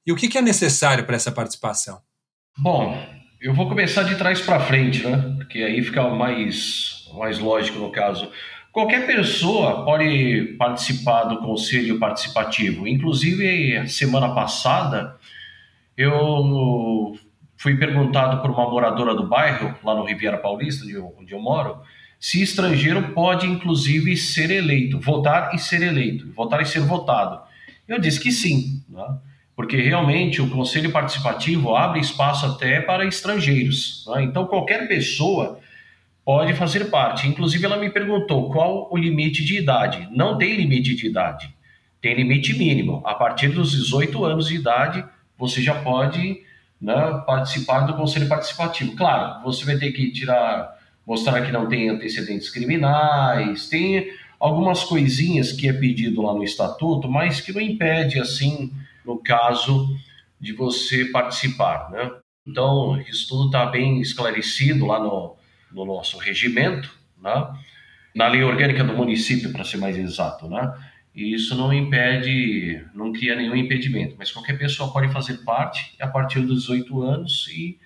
E 0.08 0.14
o 0.14 0.16
que 0.16 0.38
é 0.38 0.42
necessário 0.42 1.06
para 1.06 1.18
essa 1.18 1.34
participação? 1.34 2.02
Bom, 2.58 2.98
eu 3.42 3.54
vou 3.54 3.68
começar 3.68 4.04
de 4.04 4.16
trás 4.16 4.40
para 4.40 4.62
frente, 4.62 5.06
né? 5.06 5.36
Porque 5.36 5.60
aí 5.60 5.84
fica 5.84 6.08
mais, 6.08 7.10
mais 7.14 7.40
lógico 7.40 7.78
no 7.78 7.92
caso. 7.92 8.32
Qualquer 8.76 9.08
pessoa 9.08 9.86
pode 9.86 10.58
participar 10.60 11.24
do 11.24 11.38
conselho 11.38 11.98
participativo. 11.98 12.86
Inclusive, 12.86 13.88
semana 13.88 14.36
passada, 14.36 15.16
eu 15.96 17.18
fui 17.56 17.78
perguntado 17.78 18.42
por 18.42 18.52
uma 18.52 18.70
moradora 18.70 19.16
do 19.16 19.26
bairro, 19.26 19.74
lá 19.82 19.96
no 19.96 20.04
Riviera 20.04 20.38
Paulista, 20.38 20.84
onde 21.18 21.34
eu 21.34 21.40
moro, 21.40 21.78
se 22.20 22.44
estrangeiro 22.44 23.14
pode, 23.14 23.48
inclusive, 23.48 24.18
ser 24.18 24.52
eleito, 24.52 25.00
votar 25.00 25.56
e 25.56 25.58
ser 25.58 25.82
eleito, 25.82 26.30
votar 26.34 26.62
e 26.62 26.66
ser 26.66 26.82
votado. 26.82 27.40
Eu 27.88 27.98
disse 27.98 28.20
que 28.20 28.30
sim, 28.30 28.84
né? 28.90 29.06
porque 29.56 29.78
realmente 29.78 30.42
o 30.42 30.50
conselho 30.50 30.92
participativo 30.92 31.74
abre 31.78 32.02
espaço 32.02 32.46
até 32.46 32.82
para 32.82 33.06
estrangeiros. 33.06 34.04
Né? 34.10 34.24
Então, 34.24 34.46
qualquer 34.46 34.86
pessoa 34.86 35.62
pode 36.26 36.54
fazer 36.56 36.86
parte. 36.86 37.28
Inclusive, 37.28 37.64
ela 37.64 37.78
me 37.78 37.92
perguntou 37.92 38.52
qual 38.52 38.92
o 38.92 38.98
limite 38.98 39.46
de 39.46 39.60
idade. 39.60 40.10
Não 40.12 40.38
tem 40.38 40.56
limite 40.56 40.96
de 40.96 41.06
idade, 41.06 41.56
tem 42.02 42.16
limite 42.16 42.58
mínimo. 42.58 43.04
A 43.06 43.14
partir 43.14 43.50
dos 43.50 43.72
18 43.72 44.26
anos 44.26 44.48
de 44.48 44.56
idade, 44.56 45.06
você 45.38 45.62
já 45.62 45.76
pode 45.76 46.42
né, 46.82 47.24
participar 47.28 47.82
do 47.82 47.94
conselho 47.94 48.28
participativo. 48.28 48.96
Claro, 48.96 49.44
você 49.44 49.64
vai 49.64 49.78
ter 49.78 49.92
que 49.92 50.12
tirar, 50.12 50.76
mostrar 51.06 51.46
que 51.46 51.52
não 51.52 51.68
tem 51.68 51.90
antecedentes 51.90 52.50
criminais, 52.50 53.70
tem 53.70 54.12
algumas 54.40 54.84
coisinhas 54.84 55.52
que 55.52 55.70
é 55.70 55.74
pedido 55.74 56.24
lá 56.24 56.34
no 56.34 56.44
estatuto, 56.44 57.08
mas 57.08 57.40
que 57.40 57.54
não 57.54 57.62
impede, 57.62 58.20
assim, 58.20 58.72
no 59.06 59.18
caso 59.18 59.96
de 60.40 60.54
você 60.54 61.06
participar, 61.06 61.90
né? 61.92 62.12
Então, 62.46 63.00
isso 63.02 63.28
tudo 63.28 63.46
está 63.48 63.66
bem 63.66 64.00
esclarecido 64.02 64.86
lá 64.86 65.00
no, 65.00 65.36
no 65.76 65.86
nosso 65.86 66.18
regimento, 66.18 66.90
né? 67.22 67.54
na 68.16 68.30
lei 68.30 68.42
orgânica 68.42 68.84
do 68.84 68.94
município, 68.94 69.52
para 69.52 69.66
ser 69.66 69.78
mais 69.78 69.98
exato, 69.98 70.48
né? 70.48 70.74
E 71.14 71.34
isso 71.34 71.56
não 71.56 71.74
impede, 71.74 72.84
não 72.94 73.12
cria 73.12 73.36
nenhum 73.36 73.56
impedimento, 73.56 74.16
mas 74.18 74.32
qualquer 74.32 74.58
pessoa 74.58 74.92
pode 74.92 75.12
fazer 75.12 75.44
parte 75.44 75.94
a 76.00 76.08
partir 76.08 76.40
dos 76.42 76.62
18 76.62 77.02
anos 77.02 77.48
e 77.50 77.78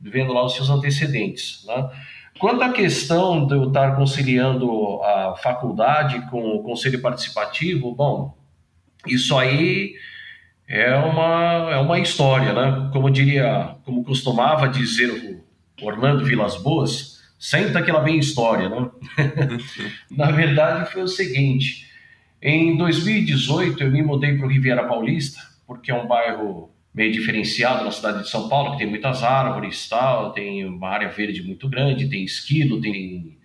vendo 0.00 0.32
lá 0.32 0.44
os 0.44 0.54
seus 0.54 0.68
antecedentes, 0.68 1.64
né? 1.66 1.90
Quanto 2.38 2.62
à 2.62 2.72
questão 2.72 3.46
de 3.46 3.54
eu 3.54 3.68
estar 3.68 3.96
conciliando 3.96 5.02
a 5.02 5.34
faculdade 5.36 6.20
com 6.30 6.56
o 6.56 6.62
conselho 6.62 7.00
participativo, 7.00 7.94
bom, 7.94 8.36
isso 9.06 9.36
aí 9.36 9.94
é 10.68 10.94
uma, 10.96 11.72
é 11.72 11.76
uma 11.78 11.98
história, 11.98 12.52
né? 12.52 12.90
Como 12.92 13.10
diria, 13.10 13.76
como 13.84 14.04
costumava 14.04 14.68
dizer 14.68 15.10
o 15.10 15.86
Orlando 15.86 16.24
Vilas 16.24 16.56
Boas, 16.56 17.09
Senta 17.40 17.80
que 17.80 17.90
lá 17.90 18.00
vem 18.00 18.18
história, 18.18 18.68
né? 18.68 18.90
Na 20.12 20.30
verdade, 20.30 20.92
foi 20.92 21.02
o 21.02 21.08
seguinte: 21.08 21.86
em 22.42 22.76
2018 22.76 23.82
eu 23.82 23.90
me 23.90 24.02
mudei 24.02 24.36
para 24.36 24.44
o 24.44 24.48
Riviera 24.48 24.84
Paulista, 24.84 25.40
porque 25.66 25.90
é 25.90 25.94
um 25.94 26.06
bairro 26.06 26.70
meio 26.94 27.10
diferenciado 27.10 27.82
na 27.82 27.90
cidade 27.90 28.24
de 28.24 28.28
São 28.28 28.46
Paulo, 28.46 28.72
que 28.72 28.78
tem 28.78 28.86
muitas 28.86 29.22
árvores, 29.22 29.88
tal, 29.88 30.32
tem 30.32 30.66
uma 30.66 30.90
área 30.90 31.08
verde 31.08 31.42
muito 31.42 31.66
grande, 31.66 32.10
tem 32.10 32.22
esquilo, 32.22 32.78
tem 32.78 33.38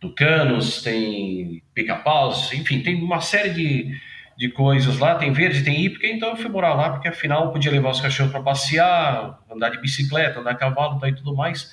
tucanos, 0.00 0.82
tem 0.82 1.62
pica-paus, 1.74 2.50
enfim, 2.54 2.80
tem 2.80 3.02
uma 3.02 3.20
série 3.20 3.50
de, 3.50 4.00
de 4.38 4.48
coisas 4.48 4.98
lá, 4.98 5.16
tem 5.16 5.30
verde, 5.30 5.62
tem 5.62 5.84
hípica, 5.84 6.06
então 6.06 6.30
eu 6.30 6.36
fui 6.36 6.48
morar 6.48 6.72
lá, 6.72 6.90
porque 6.90 7.08
afinal 7.08 7.46
eu 7.46 7.50
podia 7.50 7.70
levar 7.70 7.90
os 7.90 8.00
cachorros 8.00 8.32
para 8.32 8.42
passear, 8.42 9.40
andar 9.50 9.68
de 9.68 9.80
bicicleta, 9.80 10.40
andar 10.40 10.52
a 10.52 10.54
cavalo 10.54 10.98
tá, 10.98 11.08
e 11.08 11.14
tudo 11.14 11.34
mais. 11.34 11.70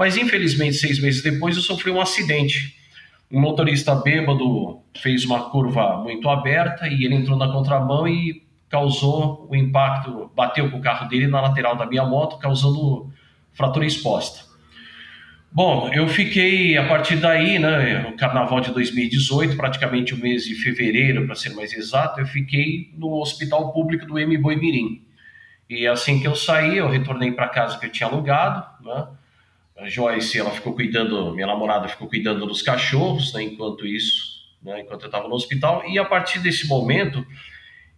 Mas 0.00 0.16
infelizmente, 0.16 0.76
seis 0.76 0.98
meses 0.98 1.22
depois, 1.22 1.56
eu 1.56 1.62
sofri 1.62 1.90
um 1.90 2.00
acidente. 2.00 2.74
um 3.30 3.38
motorista 3.38 3.94
bêbado 3.94 4.80
fez 4.96 5.26
uma 5.26 5.50
curva 5.50 5.98
muito 5.98 6.26
aberta 6.30 6.88
e 6.88 7.04
ele 7.04 7.14
entrou 7.14 7.36
na 7.36 7.52
contramão 7.52 8.08
e 8.08 8.42
causou 8.70 9.46
o 9.50 9.54
impacto, 9.54 10.30
bateu 10.34 10.70
com 10.70 10.78
o 10.78 10.80
carro 10.80 11.06
dele 11.06 11.26
na 11.26 11.42
lateral 11.42 11.76
da 11.76 11.84
minha 11.84 12.02
moto, 12.06 12.38
causando 12.38 13.12
fratura 13.52 13.84
exposta. 13.84 14.46
Bom, 15.52 15.90
eu 15.92 16.08
fiquei 16.08 16.78
a 16.78 16.88
partir 16.88 17.16
daí, 17.16 17.58
né, 17.58 17.98
no 17.98 18.16
carnaval 18.16 18.58
de 18.62 18.72
2018, 18.72 19.54
praticamente 19.54 20.14
o 20.14 20.16
mês 20.16 20.44
de 20.44 20.54
fevereiro, 20.54 21.26
para 21.26 21.34
ser 21.34 21.50
mais 21.50 21.74
exato, 21.74 22.20
eu 22.20 22.26
fiquei 22.26 22.90
no 22.96 23.20
hospital 23.20 23.70
público 23.70 24.06
do 24.06 24.18
M. 24.18 24.38
Boimirim. 24.38 25.04
E 25.68 25.86
assim 25.86 26.18
que 26.18 26.26
eu 26.26 26.34
saí, 26.34 26.78
eu 26.78 26.88
retornei 26.88 27.32
para 27.32 27.48
casa 27.48 27.78
que 27.78 27.84
eu 27.84 27.92
tinha 27.92 28.08
alugado, 28.08 28.64
né? 28.82 29.06
A 29.80 29.88
Joyce, 29.88 30.38
ela 30.38 30.50
ficou 30.50 30.74
cuidando, 30.74 31.32
minha 31.32 31.46
namorada 31.46 31.88
ficou 31.88 32.06
cuidando 32.06 32.44
dos 32.44 32.60
cachorros, 32.60 33.32
né, 33.32 33.42
enquanto 33.42 33.86
isso, 33.86 34.42
né, 34.62 34.82
enquanto 34.82 35.02
eu 35.02 35.06
estava 35.06 35.26
no 35.26 35.34
hospital. 35.34 35.82
E 35.88 35.98
a 35.98 36.04
partir 36.04 36.38
desse 36.38 36.68
momento, 36.68 37.26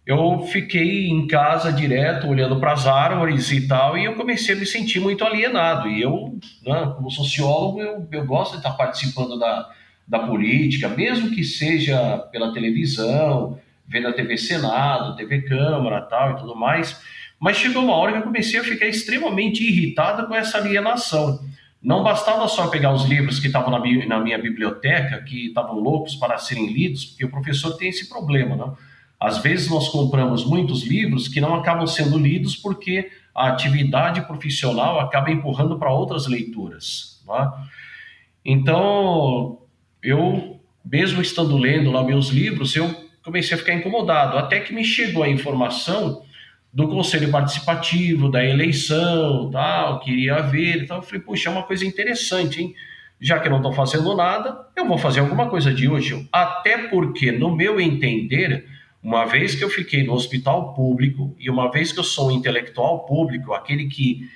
eu 0.05 0.47
fiquei 0.49 1.07
em 1.09 1.27
casa 1.27 1.73
direto, 1.73 2.27
olhando 2.27 2.57
para 2.57 2.71
as 2.71 2.87
árvores 2.87 3.51
e 3.51 3.67
tal, 3.67 3.97
e 3.97 4.05
eu 4.05 4.15
comecei 4.15 4.55
a 4.55 4.57
me 4.57 4.65
sentir 4.65 5.01
muito 5.01 5.25
alienado. 5.25 5.89
E 5.89 6.01
eu, 6.01 6.39
né, 6.65 6.93
como 6.95 7.11
sociólogo, 7.11 7.81
eu, 7.81 8.07
eu 8.09 8.25
gosto 8.25 8.51
de 8.53 8.57
estar 8.59 8.71
participando 8.71 9.37
da, 9.37 9.69
da 10.07 10.19
política, 10.19 10.87
mesmo 10.87 11.31
que 11.31 11.43
seja 11.43 12.17
pela 12.31 12.53
televisão, 12.53 13.59
vendo 13.85 14.07
a 14.07 14.13
TV 14.13 14.37
Senado, 14.37 15.17
TV 15.17 15.41
Câmara 15.41 16.01
tal 16.03 16.31
e 16.31 16.37
tudo 16.37 16.55
mais. 16.55 16.97
Mas 17.37 17.57
chegou 17.57 17.83
uma 17.83 17.95
hora 17.97 18.13
que 18.13 18.19
eu 18.19 18.23
comecei 18.23 18.57
a 18.57 18.63
ficar 18.63 18.85
extremamente 18.85 19.67
irritado 19.67 20.27
com 20.27 20.33
essa 20.33 20.59
alienação. 20.59 21.51
Não 21.83 22.01
bastava 22.01 22.47
só 22.47 22.67
pegar 22.67 22.93
os 22.93 23.03
livros 23.05 23.39
que 23.39 23.47
estavam 23.47 23.69
na, 23.69 23.79
na 24.07 24.19
minha 24.19 24.37
biblioteca, 24.37 25.21
que 25.21 25.47
estavam 25.47 25.75
loucos 25.75 26.15
para 26.15 26.37
serem 26.37 26.71
lidos, 26.71 27.03
porque 27.03 27.25
o 27.25 27.29
professor 27.29 27.75
tem 27.75 27.89
esse 27.89 28.07
problema, 28.07 28.55
né? 28.55 28.71
Às 29.19 29.37
vezes 29.37 29.69
nós 29.69 29.87
compramos 29.89 30.45
muitos 30.45 30.83
livros 30.83 31.27
que 31.29 31.39
não 31.39 31.55
acabam 31.55 31.87
sendo 31.87 32.17
lidos 32.17 32.57
porque 32.57 33.09
a 33.33 33.47
atividade 33.47 34.21
profissional 34.21 34.99
acaba 34.99 35.31
empurrando 35.31 35.79
para 35.79 35.91
outras 35.91 36.27
leituras. 36.27 37.21
Tá? 37.25 37.65
Então, 38.43 39.59
eu, 40.01 40.59
mesmo 40.83 41.21
estando 41.21 41.57
lendo 41.57 41.89
lá 41.89 42.03
meus 42.03 42.27
livros, 42.29 42.75
eu 42.75 42.93
comecei 43.23 43.55
a 43.55 43.57
ficar 43.57 43.73
incomodado, 43.73 44.37
até 44.37 44.59
que 44.59 44.73
me 44.73 44.83
chegou 44.83 45.23
a 45.23 45.29
informação 45.29 46.21
do 46.73 46.87
conselho 46.87 47.29
participativo, 47.29 48.31
da 48.31 48.43
eleição, 48.43 49.51
tal, 49.51 49.99
queria 49.99 50.41
ver, 50.41 50.83
então 50.83 50.97
eu 50.97 51.03
falei, 51.03 51.21
puxa, 51.21 51.47
é 51.47 51.51
uma 51.51 51.61
coisa 51.61 51.85
interessante, 51.85 52.61
hein? 52.61 52.73
Já 53.21 53.39
que 53.39 53.47
não 53.47 53.57
estou 53.57 53.71
fazendo 53.71 54.15
nada, 54.15 54.67
eu 54.75 54.87
vou 54.87 54.97
fazer 54.97 55.19
alguma 55.19 55.47
coisa 55.49 55.71
de 55.71 55.87
útil. 55.87 56.27
Até 56.31 56.89
porque, 56.89 57.31
no 57.31 57.55
meu 57.55 57.79
entender, 57.79 58.65
uma 59.03 59.23
vez 59.25 59.53
que 59.53 59.63
eu 59.63 59.69
fiquei 59.69 60.03
no 60.03 60.13
hospital 60.13 60.73
público 60.73 61.35
e 61.39 61.49
uma 61.49 61.69
vez 61.69 61.91
que 61.91 61.99
eu 61.99 62.03
sou 62.03 62.29
um 62.29 62.31
intelectual 62.31 63.05
público, 63.05 63.53
aquele 63.53 63.87
que, 63.87 64.27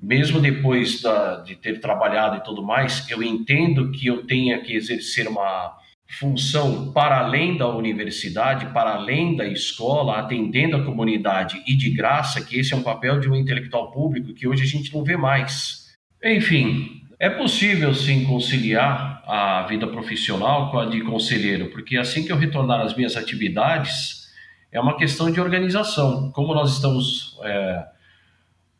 mesmo 0.00 0.40
depois 0.40 1.02
da, 1.02 1.40
de 1.40 1.56
ter 1.56 1.80
trabalhado 1.80 2.36
e 2.36 2.44
tudo 2.44 2.62
mais, 2.62 3.10
eu 3.10 3.20
entendo 3.20 3.90
que 3.90 4.06
eu 4.06 4.24
tenha 4.24 4.60
que 4.60 4.74
exercer 4.74 5.26
uma 5.26 5.76
função 6.18 6.92
para 6.92 7.20
além 7.20 7.56
da 7.56 7.68
universidade, 7.68 8.66
para 8.72 8.94
além 8.94 9.36
da 9.36 9.46
escola, 9.46 10.18
atendendo 10.18 10.76
a 10.76 10.84
comunidade 10.84 11.62
e 11.66 11.76
de 11.76 11.90
graça, 11.90 12.44
que 12.44 12.58
esse 12.58 12.74
é 12.74 12.76
um 12.76 12.82
papel 12.82 13.20
de 13.20 13.28
um 13.28 13.36
intelectual 13.36 13.92
público 13.92 14.34
que 14.34 14.48
hoje 14.48 14.64
a 14.64 14.66
gente 14.66 14.92
não 14.92 15.04
vê 15.04 15.16
mais. 15.16 15.94
Enfim, 16.22 17.02
é 17.18 17.30
possível 17.30 17.94
sim 17.94 18.24
conciliar 18.24 19.22
a 19.26 19.62
vida 19.68 19.86
profissional 19.86 20.70
com 20.70 20.78
a 20.80 20.86
de 20.86 21.00
conselheiro, 21.02 21.70
porque 21.70 21.96
assim 21.96 22.24
que 22.24 22.32
eu 22.32 22.36
retornar 22.36 22.80
às 22.80 22.96
minhas 22.96 23.16
atividades, 23.16 24.28
é 24.72 24.80
uma 24.80 24.96
questão 24.96 25.30
de 25.30 25.40
organização. 25.40 26.30
Como 26.32 26.54
nós 26.54 26.74
estamos 26.74 27.38
é, 27.42 27.84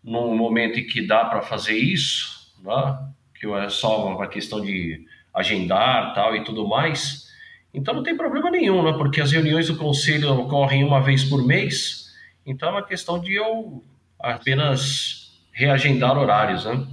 num 0.03 0.37
momento 0.37 0.81
em 0.81 0.87
que 0.87 1.07
dá 1.07 1.25
para 1.25 1.43
fazer 1.43 1.77
isso, 1.77 2.53
né? 2.63 2.99
que 3.39 3.47
é 3.47 3.69
só 3.69 4.15
uma 4.15 4.27
questão 4.27 4.61
de 4.61 5.05
agendar 5.35 6.15
tal 6.15 6.35
e 6.35 6.45
tudo 6.45 6.67
mais, 6.67 7.29
então 7.73 7.95
não 7.95 8.03
tem 8.03 8.17
problema 8.17 8.51
nenhum, 8.51 8.83
né? 8.83 8.93
porque 8.93 9.21
as 9.21 9.31
reuniões 9.31 9.69
do 9.69 9.77
conselho 9.77 10.33
ocorrem 10.33 10.83
uma 10.85 11.01
vez 11.01 11.25
por 11.25 11.47
mês, 11.47 12.13
então 12.45 12.69
é 12.69 12.73
uma 12.73 12.83
questão 12.83 13.21
de 13.21 13.35
eu 13.35 13.85
apenas 14.19 15.41
reagendar 15.53 16.19
horários. 16.19 16.65
Né? 16.65 16.87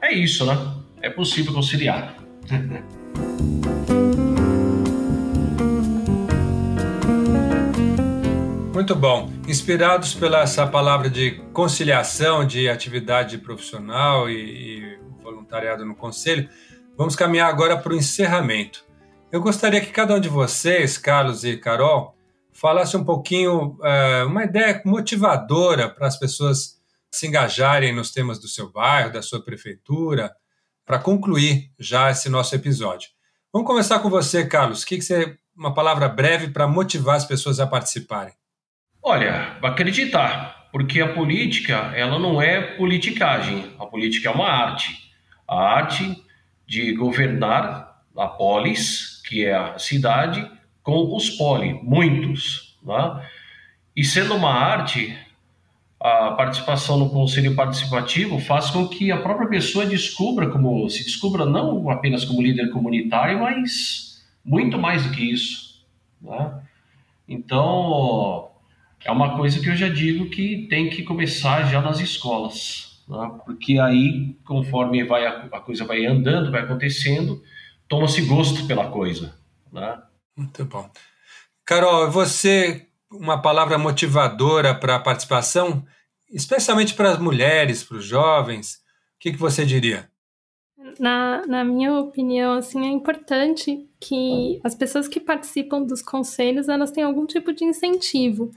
É 0.00 0.12
isso, 0.12 0.46
né? 0.46 0.56
É 1.00 1.10
possível 1.10 1.52
conciliar. 1.52 2.16
Muito 8.82 8.96
bom. 8.96 9.30
Inspirados 9.46 10.12
pela 10.12 10.40
essa 10.40 10.66
palavra 10.66 11.08
de 11.08 11.32
conciliação 11.52 12.44
de 12.44 12.68
atividade 12.68 13.38
profissional 13.38 14.28
e, 14.28 14.34
e 14.34 14.98
voluntariado 15.22 15.84
no 15.84 15.94
conselho, 15.94 16.48
vamos 17.02 17.16
caminhar 17.16 17.48
agora 17.48 17.76
para 17.76 17.92
o 17.92 17.96
encerramento. 17.96 18.84
Eu 19.32 19.40
gostaria 19.40 19.80
que 19.80 19.90
cada 19.90 20.14
um 20.14 20.20
de 20.20 20.28
vocês, 20.28 20.96
Carlos 20.96 21.42
e 21.42 21.56
Carol, 21.56 22.16
falasse 22.52 22.96
um 22.96 23.02
pouquinho, 23.02 23.76
uh, 23.80 24.26
uma 24.28 24.44
ideia 24.44 24.80
motivadora 24.84 25.88
para 25.88 26.06
as 26.06 26.16
pessoas 26.16 26.80
se 27.10 27.26
engajarem 27.26 27.92
nos 27.92 28.12
temas 28.12 28.38
do 28.38 28.46
seu 28.46 28.70
bairro, 28.70 29.12
da 29.12 29.20
sua 29.20 29.44
prefeitura, 29.44 30.32
para 30.86 31.00
concluir 31.00 31.72
já 31.76 32.08
esse 32.08 32.28
nosso 32.28 32.54
episódio. 32.54 33.08
Vamos 33.52 33.66
começar 33.66 33.98
com 33.98 34.08
você, 34.08 34.46
Carlos. 34.46 34.84
O 34.84 34.86
que, 34.86 34.98
que 34.98 35.02
você, 35.02 35.36
uma 35.56 35.74
palavra 35.74 36.08
breve 36.08 36.50
para 36.50 36.68
motivar 36.68 37.16
as 37.16 37.24
pessoas 37.24 37.58
a 37.58 37.66
participarem? 37.66 38.34
Olha, 39.02 39.58
acreditar, 39.60 40.68
porque 40.70 41.00
a 41.00 41.12
política 41.12 41.92
ela 41.96 42.16
não 42.16 42.40
é 42.40 42.60
politicagem. 42.76 43.74
A 43.80 43.86
política 43.86 44.28
é 44.28 44.32
uma 44.32 44.48
arte, 44.48 44.96
a 45.48 45.56
arte 45.56 46.22
de 46.66 46.94
governar 46.94 48.02
a 48.16 48.26
polis, 48.26 49.22
que 49.26 49.44
é 49.44 49.54
a 49.54 49.78
cidade, 49.78 50.48
com 50.82 51.14
os 51.14 51.30
poli, 51.30 51.74
muitos, 51.82 52.76
né? 52.82 53.22
E 53.94 54.04
sendo 54.04 54.34
uma 54.34 54.50
arte, 54.50 55.16
a 56.00 56.32
participação 56.32 56.98
no 56.98 57.10
conselho 57.10 57.54
participativo 57.54 58.40
faz 58.40 58.70
com 58.70 58.88
que 58.88 59.12
a 59.12 59.18
própria 59.18 59.48
pessoa 59.48 59.86
descubra 59.86 60.50
como 60.50 60.88
se 60.88 61.04
descubra 61.04 61.44
não 61.44 61.88
apenas 61.90 62.24
como 62.24 62.42
líder 62.42 62.70
comunitário, 62.70 63.40
mas 63.40 64.24
muito 64.44 64.78
mais 64.78 65.04
do 65.04 65.12
que 65.12 65.30
isso. 65.30 65.84
Né? 66.20 66.60
Então 67.28 68.50
é 69.04 69.12
uma 69.12 69.36
coisa 69.36 69.60
que 69.60 69.68
eu 69.68 69.76
já 69.76 69.88
digo 69.88 70.30
que 70.30 70.66
tem 70.68 70.90
que 70.90 71.02
começar 71.02 71.64
já 71.70 71.80
nas 71.80 72.00
escolas, 72.00 72.91
né? 73.08 73.38
porque 73.44 73.78
aí 73.78 74.36
conforme 74.44 75.04
vai 75.04 75.26
a, 75.26 75.48
a, 75.52 75.60
coisa 75.60 75.84
vai 75.84 76.04
andando, 76.04 76.50
vai 76.50 76.62
acontecendo, 76.62 77.42
toma-se 77.88 78.22
gosto 78.22 78.66
pela 78.66 78.88
coisa. 78.90 79.34
Né? 79.72 80.00
Muito 80.36 80.64
bom. 80.64 80.90
Carol, 81.64 82.10
você 82.10 82.86
uma 83.10 83.40
palavra 83.40 83.78
motivadora 83.78 84.74
para 84.74 84.96
a 84.96 85.00
participação, 85.00 85.84
especialmente 86.30 86.94
para 86.94 87.10
as 87.10 87.18
mulheres, 87.18 87.84
para 87.84 87.98
os 87.98 88.04
jovens? 88.04 88.76
O 89.16 89.20
que, 89.20 89.32
que 89.32 89.38
você 89.38 89.64
diria? 89.64 90.10
Na, 90.98 91.46
na 91.46 91.64
minha 91.64 91.92
opinião, 91.94 92.54
assim, 92.54 92.86
é 92.86 92.90
importante 92.90 93.88
que 94.00 94.60
as 94.64 94.74
pessoas 94.74 95.06
que 95.06 95.20
participam 95.20 95.82
dos 95.82 96.02
conselhos 96.02 96.68
elas 96.68 96.90
tenham 96.90 97.08
algum 97.08 97.26
tipo 97.26 97.52
de 97.52 97.64
incentivo. 97.64 98.50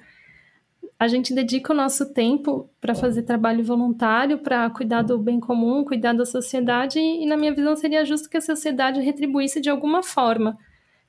A 0.97 1.08
gente 1.08 1.34
dedica 1.34 1.73
o 1.73 1.75
nosso 1.75 2.13
tempo 2.13 2.69
para 2.79 2.95
fazer 2.95 3.23
trabalho 3.23 3.63
voluntário, 3.63 4.39
para 4.39 4.69
cuidar 4.69 5.01
do 5.01 5.17
bem 5.17 5.39
comum, 5.39 5.84
cuidar 5.84 6.13
da 6.13 6.25
sociedade, 6.25 6.99
e 6.99 7.25
na 7.25 7.36
minha 7.36 7.53
visão 7.53 7.75
seria 7.75 8.05
justo 8.05 8.29
que 8.29 8.38
a 8.38 8.41
sociedade 8.41 9.01
retribuísse 9.01 9.60
de 9.60 9.69
alguma 9.69 10.01
forma 10.01 10.58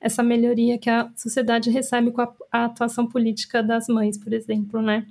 essa 0.00 0.22
melhoria 0.22 0.78
que 0.78 0.90
a 0.90 1.10
sociedade 1.16 1.70
recebe 1.70 2.10
com 2.10 2.20
a, 2.20 2.32
a 2.52 2.64
atuação 2.66 3.06
política 3.06 3.62
das 3.62 3.86
mães, 3.88 4.18
por 4.18 4.32
exemplo, 4.32 4.82
né? 4.82 5.06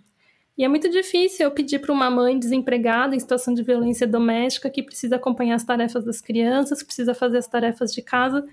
E 0.58 0.64
é 0.64 0.68
muito 0.68 0.90
difícil 0.90 1.46
eu 1.46 1.52
pedir 1.52 1.80
para 1.80 1.92
uma 1.92 2.10
mãe 2.10 2.40
desempregada 2.40 3.16
em 3.16 3.20
situação 3.20 3.54
de 3.54 3.62
violência 3.62 4.08
doméstica 4.08 4.70
que 4.70 4.82
precisa 4.82 5.18
acompanhar 5.18 5.56
as 5.56 5.66
tarefas 5.66 6.06
das 6.06 6.22
crianças, 6.22 6.80
que 6.80 6.86
precisa 6.86 7.14
fazer 7.14 7.40
as 7.40 7.48
tarefas 7.48 7.94
de 7.94 8.02
casa, 8.02 8.46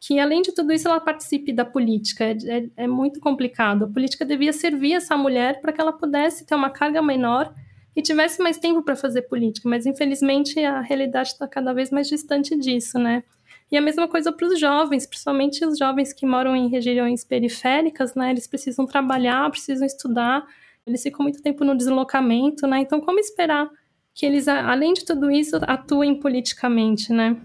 que 0.00 0.18
além 0.18 0.42
de 0.42 0.52
tudo 0.52 0.72
isso 0.72 0.86
ela 0.86 1.00
participe 1.00 1.52
da 1.52 1.64
política. 1.64 2.24
É, 2.24 2.36
é, 2.46 2.70
é 2.76 2.86
muito 2.86 3.20
complicado. 3.20 3.84
A 3.84 3.88
política 3.88 4.24
devia 4.24 4.52
servir 4.52 4.94
essa 4.94 5.16
mulher 5.16 5.60
para 5.60 5.72
que 5.72 5.80
ela 5.80 5.92
pudesse 5.92 6.46
ter 6.46 6.54
uma 6.54 6.70
carga 6.70 7.02
menor 7.02 7.52
e 7.96 8.02
tivesse 8.02 8.40
mais 8.40 8.58
tempo 8.58 8.82
para 8.82 8.94
fazer 8.94 9.22
política, 9.22 9.68
mas 9.68 9.84
infelizmente 9.84 10.60
a 10.64 10.80
realidade 10.80 11.30
está 11.30 11.48
cada 11.48 11.72
vez 11.72 11.90
mais 11.90 12.08
distante 12.08 12.56
disso, 12.56 12.96
né? 12.96 13.24
E 13.70 13.76
a 13.76 13.80
mesma 13.80 14.06
coisa 14.06 14.32
para 14.32 14.46
os 14.46 14.58
jovens, 14.58 15.04
principalmente 15.04 15.64
os 15.66 15.76
jovens 15.76 16.12
que 16.12 16.24
moram 16.24 16.54
em 16.54 16.68
regiões 16.68 17.24
periféricas, 17.24 18.14
né? 18.14 18.30
Eles 18.30 18.46
precisam 18.46 18.86
trabalhar, 18.86 19.50
precisam 19.50 19.84
estudar, 19.84 20.46
eles 20.86 21.02
ficam 21.02 21.24
muito 21.24 21.42
tempo 21.42 21.64
no 21.64 21.76
deslocamento, 21.76 22.66
né? 22.66 22.78
Então, 22.78 23.00
como 23.00 23.18
esperar 23.18 23.68
que 24.14 24.24
eles, 24.24 24.48
além 24.48 24.94
de 24.94 25.04
tudo 25.04 25.30
isso, 25.30 25.56
atuem 25.62 26.18
politicamente, 26.18 27.12
né? 27.12 27.36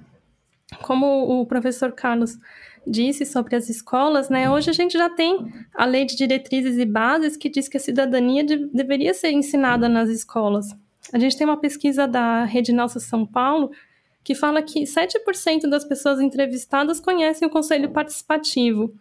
Como 0.82 1.42
o 1.42 1.46
professor 1.46 1.92
Carlos 1.92 2.38
disse 2.86 3.26
sobre 3.26 3.56
as 3.56 3.70
escolas, 3.70 4.30
né? 4.30 4.50
Hoje 4.50 4.70
a 4.70 4.74
gente 4.74 4.94
já 4.98 5.10
tem 5.10 5.52
a 5.74 5.86
lei 5.86 6.06
de 6.06 6.16
diretrizes 6.16 6.78
e 6.78 6.86
bases 6.86 7.38
que 7.38 7.50
diz 7.50 7.68
que 7.68 7.78
a 7.78 7.80
cidadania 7.80 8.44
de, 8.44 8.68
deveria 8.68 9.14
ser 9.14 9.32
ensinada 9.32 9.88
nas 9.88 10.10
escolas. 10.10 10.76
A 11.12 11.20
gente 11.20 11.38
tem 11.38 11.46
uma 11.46 11.60
pesquisa 11.60 12.08
da 12.08 12.44
Rede 12.44 12.74
Nossa 12.74 13.00
São 13.00 13.26
Paulo 13.26 13.72
que 14.24 14.36
fala 14.36 14.62
que 14.62 14.84
7% 14.84 15.68
das 15.70 15.84
pessoas 15.84 16.20
entrevistadas 16.20 17.00
conhecem 17.00 17.48
o 17.48 17.52
conselho 17.52 17.92
participativo. 17.92 18.94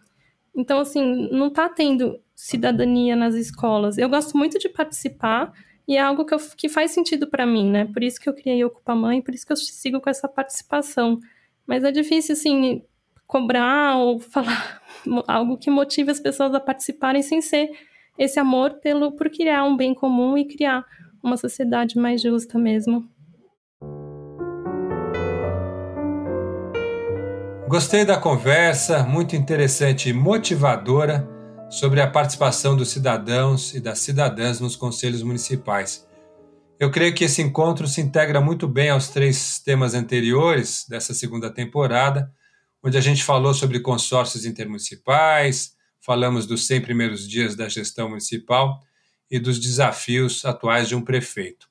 Então, 0.55 0.79
assim, 0.79 1.29
não 1.31 1.47
está 1.47 1.69
tendo 1.69 2.19
cidadania 2.35 3.15
nas 3.15 3.33
escolas. 3.33 3.97
Eu 3.97 4.09
gosto 4.09 4.37
muito 4.37 4.59
de 4.59 4.67
participar 4.67 5.53
e 5.87 5.95
é 5.95 6.01
algo 6.01 6.25
que, 6.25 6.33
eu, 6.33 6.39
que 6.57 6.67
faz 6.67 6.91
sentido 6.91 7.27
para 7.27 7.45
mim, 7.45 7.69
né? 7.69 7.85
Por 7.85 8.03
isso 8.03 8.19
que 8.19 8.27
eu 8.27 8.33
criei 8.33 8.63
Ocupa 8.63 8.93
Mãe, 8.93 9.21
por 9.21 9.33
isso 9.33 9.45
que 9.45 9.53
eu 9.53 9.57
sigo 9.57 10.01
com 10.01 10.09
essa 10.09 10.27
participação. 10.27 11.19
Mas 11.67 11.83
é 11.83 11.91
difícil, 11.91 12.33
assim, 12.33 12.83
cobrar 13.27 13.97
ou 13.97 14.19
falar 14.19 14.81
algo 15.27 15.57
que 15.57 15.69
motive 15.69 16.11
as 16.11 16.19
pessoas 16.19 16.53
a 16.53 16.59
participarem 16.59 17.21
sem 17.21 17.41
ser 17.41 17.69
esse 18.17 18.39
amor 18.39 18.79
pelo 18.81 19.11
por 19.13 19.29
criar 19.29 19.63
um 19.63 19.75
bem 19.75 19.93
comum 19.93 20.37
e 20.37 20.45
criar 20.45 20.85
uma 21.23 21.37
sociedade 21.37 21.97
mais 21.97 22.21
justa 22.21 22.59
mesmo. 22.59 23.07
Gostei 27.67 28.05
da 28.05 28.17
conversa, 28.17 29.03
muito 29.03 29.35
interessante 29.35 30.09
e 30.09 30.13
motivadora 30.13 31.27
sobre 31.71 32.01
a 32.01 32.07
participação 32.07 32.77
dos 32.77 32.89
cidadãos 32.89 33.73
e 33.73 33.79
das 33.79 33.97
cidadãs 33.97 34.59
nos 34.59 34.75
conselhos 34.75 35.23
municipais. 35.23 36.05
Eu 36.83 36.91
creio 36.91 37.15
que 37.15 37.23
esse 37.23 37.41
encontro 37.41 37.87
se 37.87 38.01
integra 38.01 38.41
muito 38.41 38.67
bem 38.67 38.89
aos 38.89 39.07
três 39.07 39.57
temas 39.57 39.93
anteriores 39.93 40.85
dessa 40.89 41.13
segunda 41.13 41.49
temporada, 41.49 42.29
onde 42.83 42.97
a 42.97 42.99
gente 42.99 43.23
falou 43.23 43.53
sobre 43.53 43.79
consórcios 43.79 44.45
intermunicipais, 44.45 45.77
falamos 46.01 46.45
dos 46.45 46.67
100 46.67 46.81
primeiros 46.81 47.25
dias 47.25 47.55
da 47.55 47.69
gestão 47.69 48.09
municipal 48.09 48.81
e 49.31 49.39
dos 49.39 49.61
desafios 49.61 50.43
atuais 50.43 50.89
de 50.89 50.93
um 50.93 51.01
prefeito. 51.01 51.69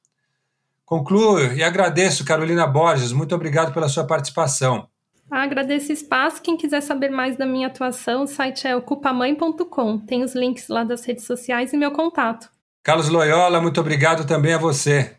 Concluo 0.83 1.41
e 1.53 1.63
agradeço, 1.63 2.25
Carolina 2.25 2.67
Borges, 2.67 3.13
muito 3.13 3.35
obrigado 3.35 3.75
pela 3.75 3.91
sua 3.91 4.07
participação. 4.07 4.89
Agradeço 5.31 5.91
o 5.91 5.93
espaço. 5.93 6.41
Quem 6.41 6.57
quiser 6.57 6.81
saber 6.81 7.11
mais 7.11 7.37
da 7.37 7.45
minha 7.45 7.67
atuação, 7.67 8.23
o 8.23 8.27
site 8.27 8.67
é 8.67 8.75
ocupamãe.com. 8.75 9.99
Tem 9.99 10.25
os 10.25 10.35
links 10.35 10.69
lá 10.69 10.85
das 10.85 11.05
redes 11.05 11.27
sociais 11.27 11.75
e 11.75 11.77
meu 11.77 11.91
contato. 11.93 12.51
Carlos 12.85 13.09
Loyola, 13.09 13.61
muito 13.61 13.81
obrigado 13.81 14.27
também 14.27 14.55
a 14.55 14.59
você. 14.59 15.13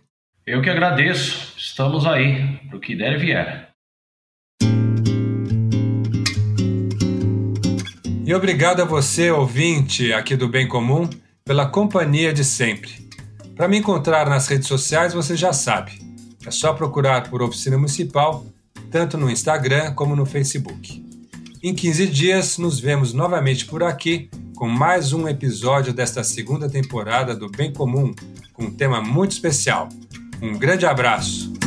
Eu 0.45 0.62
que 0.62 0.69
agradeço. 0.69 1.54
Estamos 1.58 2.06
aí, 2.06 2.58
para 2.67 2.76
o 2.76 2.80
que 2.82 2.93
der 2.93 3.13
e 3.13 3.17
vier. 3.17 3.69
E 8.26 8.34
obrigado 8.34 8.82
a 8.82 8.86
você, 8.86 9.32
ouvinte 9.32 10.12
aqui 10.12 10.36
do 10.36 10.49
Bem 10.49 10.67
Comum, 10.67 11.10
pela 11.45 11.65
companhia 11.65 12.34
de 12.34 12.43
sempre. 12.43 12.91
Para 13.56 13.69
me 13.69 13.78
encontrar 13.78 14.30
nas 14.30 14.45
redes 14.49 14.67
sociais, 14.67 15.13
você 15.13 15.38
já 15.38 15.54
sabe. 15.54 15.93
É 16.45 16.52
só 16.52 16.73
procurar 16.73 17.30
por 17.30 17.41
Oficina 17.41 17.78
Municipal 17.78 18.45
tanto 18.91 19.17
no 19.17 19.32
Instagram 19.32 19.93
como 19.93 20.17
no 20.17 20.26
Facebook. 20.26 21.02
Em 21.63 21.73
15 21.73 22.08
dias, 22.08 22.58
nos 22.58 22.78
vemos 22.78 23.13
novamente 23.13 23.65
por 23.65 23.84
aqui 23.84 24.30
com 24.63 24.69
mais 24.69 25.12
um 25.12 25.28
episódio 25.28 25.91
desta 25.91 26.23
segunda 26.23 26.69
temporada 26.69 27.36
do 27.36 27.49
Bem 27.49 27.73
Comum, 27.73 28.13
com 28.54 28.63
um 28.63 28.71
tema 28.71 29.02
muito 29.02 29.32
especial. 29.32 29.89
Um 30.41 30.58
grande 30.58 30.86
abraço! 30.86 31.62